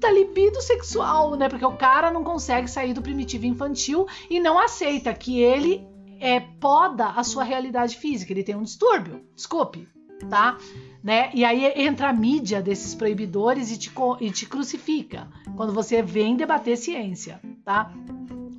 tá 0.00 0.10
libido 0.10 0.60
sexual, 0.62 1.36
né? 1.36 1.50
Porque 1.50 1.66
o 1.66 1.76
cara 1.76 2.10
não 2.10 2.24
consegue 2.24 2.66
sair 2.66 2.94
do 2.94 3.02
primitivo 3.02 3.44
infantil 3.44 4.06
e 4.30 4.40
não 4.40 4.58
aceita 4.58 5.12
que 5.12 5.42
ele 5.42 5.86
é, 6.18 6.40
poda 6.40 7.08
a 7.08 7.22
sua 7.22 7.44
realidade 7.44 7.98
física. 7.98 8.32
Ele 8.32 8.42
tem 8.42 8.54
um 8.54 8.62
distúrbio. 8.62 9.22
Desculpe, 9.34 9.86
tá? 10.28 10.58
Né? 11.02 11.30
E 11.34 11.44
aí 11.44 11.64
entra 11.76 12.08
a 12.08 12.12
mídia 12.12 12.60
desses 12.60 12.94
proibidores 12.94 13.70
e 13.70 13.78
te, 13.78 13.92
e 14.20 14.30
te 14.30 14.46
crucifica 14.46 15.28
quando 15.54 15.72
você 15.72 16.02
vem 16.02 16.36
debater 16.36 16.76
ciência, 16.76 17.40
tá? 17.64 17.92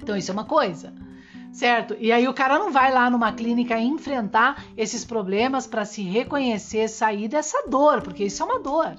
Então 0.01 0.15
isso 0.15 0.31
é 0.31 0.33
uma 0.33 0.45
coisa, 0.45 0.93
certo? 1.51 1.95
E 1.99 2.11
aí 2.11 2.27
o 2.27 2.33
cara 2.33 2.57
não 2.57 2.71
vai 2.71 2.93
lá 2.93 3.09
numa 3.09 3.33
clínica 3.33 3.77
enfrentar 3.79 4.63
esses 4.77 5.03
problemas 5.03 5.67
para 5.67 5.83
se 5.83 6.01
reconhecer, 6.03 6.87
sair 6.87 7.27
dessa 7.27 7.67
dor, 7.67 8.01
porque 8.01 8.23
isso 8.23 8.41
é 8.41 8.45
uma 8.45 8.59
dor. 8.59 8.95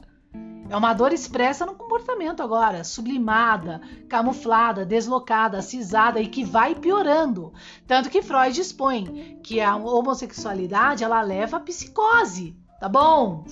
É 0.70 0.76
uma 0.76 0.92
dor 0.92 1.14
expressa 1.14 1.64
no 1.64 1.74
comportamento 1.74 2.42
agora, 2.42 2.84
sublimada, 2.84 3.80
camuflada, 4.06 4.84
deslocada, 4.84 5.62
cisada 5.62 6.20
e 6.20 6.28
que 6.28 6.44
vai 6.44 6.74
piorando. 6.74 7.54
Tanto 7.86 8.10
que 8.10 8.20
Freud 8.20 8.60
expõe 8.60 9.38
que 9.42 9.62
a 9.62 9.76
homossexualidade 9.76 11.02
ela 11.02 11.22
leva 11.22 11.56
à 11.56 11.60
psicose, 11.60 12.54
tá 12.78 12.86
bom? 12.86 13.46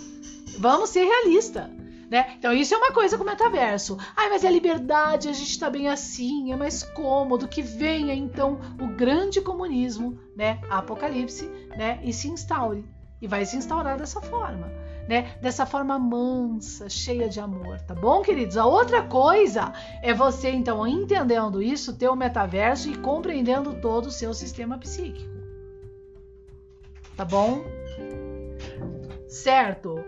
Vamos 0.59 0.90
ser 0.90 1.05
realistas. 1.05 1.70
Né? 2.11 2.35
Então 2.38 2.52
isso 2.52 2.74
é 2.74 2.76
uma 2.76 2.92
coisa 2.92 3.16
com 3.16 3.24
o 3.24 3.26
metaverso. 3.26 3.96
Ai, 4.14 4.29
mas 4.29 4.44
é 4.44 4.50
liberdade, 4.50 5.29
a 5.29 5.33
gente 5.33 5.50
está 5.50 5.70
bem 5.70 5.88
assim, 5.88 6.52
é 6.52 6.57
mais 6.57 6.83
cômodo 6.83 7.48
que 7.48 7.62
venha 7.62 8.14
então 8.14 8.61
o 8.81 8.87
grande 8.88 9.40
comunismo, 9.40 10.20
né? 10.37 10.61
Apocalipse, 10.70 11.46
né? 11.76 11.98
E 12.05 12.12
se 12.12 12.29
instaure. 12.29 12.85
E 13.20 13.26
vai 13.26 13.44
se 13.44 13.57
instaurar 13.57 13.98
dessa 13.98 14.20
forma 14.20 14.86
né? 15.08 15.36
Dessa 15.40 15.64
forma 15.64 15.98
mansa, 15.98 16.88
cheia 16.88 17.28
de 17.28 17.40
amor, 17.40 17.80
tá 17.80 17.94
bom, 17.94 18.22
queridos? 18.22 18.56
A 18.56 18.66
outra 18.66 19.02
coisa 19.02 19.72
é 20.02 20.12
você, 20.12 20.50
então, 20.50 20.86
entendendo 20.86 21.62
isso, 21.62 21.96
ter 21.96 22.08
o 22.08 22.16
metaverso 22.16 22.90
e 22.90 22.96
compreendendo 22.96 23.74
todo 23.80 24.06
o 24.06 24.12
seu 24.12 24.34
sistema 24.34 24.78
psíquico. 24.78 25.36
Tá 27.16 27.24
bom? 27.24 27.64
Certo? 29.28 30.04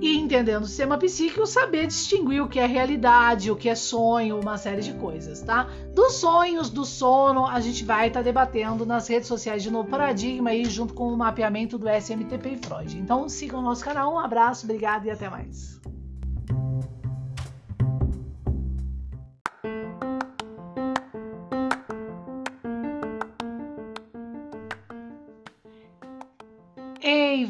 E 0.00 0.16
entendendo 0.16 0.62
o 0.62 0.66
sistema 0.66 0.96
psíquico, 0.96 1.46
saber 1.46 1.86
distinguir 1.86 2.42
o 2.42 2.48
que 2.48 2.58
é 2.58 2.66
realidade, 2.66 3.50
o 3.50 3.56
que 3.56 3.68
é 3.68 3.74
sonho, 3.74 4.40
uma 4.40 4.56
série 4.56 4.82
de 4.82 4.92
coisas, 4.94 5.40
tá? 5.40 5.68
Dos 5.94 6.14
sonhos, 6.14 6.70
do 6.70 6.84
sono, 6.84 7.46
a 7.46 7.60
gente 7.60 7.84
vai 7.84 8.08
estar 8.08 8.20
tá 8.20 8.24
debatendo 8.24 8.86
nas 8.86 9.08
redes 9.08 9.28
sociais 9.28 9.62
de 9.62 9.70
Novo 9.70 9.88
Paradigma 9.88 10.50
aí, 10.50 10.64
junto 10.64 10.94
com 10.94 11.12
o 11.12 11.16
mapeamento 11.16 11.76
do 11.76 11.88
SMTP 11.88 12.50
e 12.50 12.58
Freud. 12.58 12.98
Então 12.98 13.28
sigam 13.28 13.60
o 13.60 13.62
nosso 13.62 13.84
canal, 13.84 14.14
um 14.14 14.18
abraço, 14.18 14.66
obrigado 14.66 15.06
e 15.06 15.10
até 15.10 15.28
mais. 15.28 15.78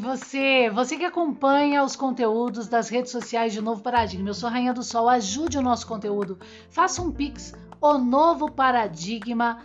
Você, 0.09 0.71
você 0.71 0.97
que 0.97 1.05
acompanha 1.05 1.83
os 1.83 1.95
conteúdos 1.95 2.67
das 2.67 2.89
redes 2.89 3.11
sociais 3.11 3.53
de 3.53 3.61
Novo 3.61 3.83
Paradigma. 3.83 4.27
Eu 4.27 4.33
sou 4.33 4.49
Rainha 4.49 4.73
do 4.73 4.81
Sol, 4.81 5.07
ajude 5.07 5.55
o 5.55 5.61
nosso 5.61 5.85
conteúdo. 5.85 6.39
Faça 6.71 6.99
um 6.99 7.11
pix, 7.11 7.53
o 7.79 7.95
novo 7.99 8.49
paradigma 8.49 9.59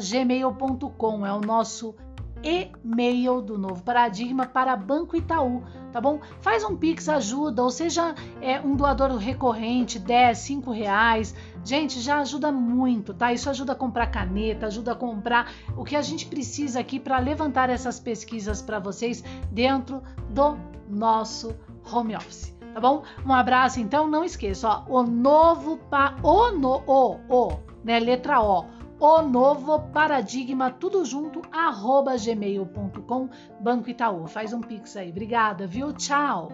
gmail.com 0.00 1.24
é 1.24 1.32
o 1.32 1.40
nosso 1.40 1.94
e-mail 2.42 3.40
do 3.40 3.56
Novo 3.56 3.82
Paradigma 3.84 4.46
para 4.46 4.74
Banco 4.74 5.16
Itaú, 5.16 5.62
tá 5.92 6.00
bom? 6.00 6.20
Faz 6.40 6.64
um 6.64 6.76
Pix, 6.76 7.08
ajuda, 7.08 7.62
ou 7.62 7.70
seja, 7.70 8.14
é 8.40 8.60
um 8.60 8.74
doador 8.74 9.16
recorrente, 9.16 9.98
10, 9.98 10.38
5 10.38 10.70
reais. 10.70 11.34
Gente, 11.64 12.00
já 12.00 12.20
ajuda 12.20 12.50
muito, 12.50 13.12
tá? 13.12 13.32
Isso 13.32 13.50
ajuda 13.50 13.72
a 13.72 13.76
comprar 13.76 14.06
caneta, 14.06 14.66
ajuda 14.66 14.92
a 14.92 14.94
comprar 14.94 15.52
o 15.76 15.84
que 15.84 15.96
a 15.96 16.02
gente 16.02 16.26
precisa 16.26 16.80
aqui 16.80 16.98
para 16.98 17.18
levantar 17.18 17.70
essas 17.70 18.00
pesquisas 18.00 18.62
para 18.62 18.78
vocês 18.78 19.22
dentro 19.50 20.02
do 20.30 20.56
nosso 20.88 21.54
home 21.92 22.16
office 22.16 22.60
Tá 22.72 22.80
bom? 22.80 23.02
Um 23.26 23.32
abraço, 23.32 23.80
então, 23.80 24.06
não 24.06 24.24
esqueça, 24.24 24.68
ó, 24.68 24.84
o 24.88 25.02
novo 25.02 25.76
pa 25.76 26.14
o 26.22 26.52
no 26.52 26.82
o 26.86 27.18
o, 27.28 27.58
né, 27.82 27.98
letra 27.98 28.40
O 28.40 28.64
o 29.00 29.22
novo 29.22 29.80
paradigma, 29.92 30.70
tudo 30.70 31.04
junto, 31.04 31.40
arroba 31.50 32.16
gmail.com, 32.16 33.28
Banco 33.58 33.88
Itaú. 33.88 34.26
Faz 34.26 34.52
um 34.52 34.60
pix 34.60 34.96
aí. 34.96 35.10
Obrigada, 35.10 35.66
viu? 35.66 35.92
Tchau! 35.94 36.50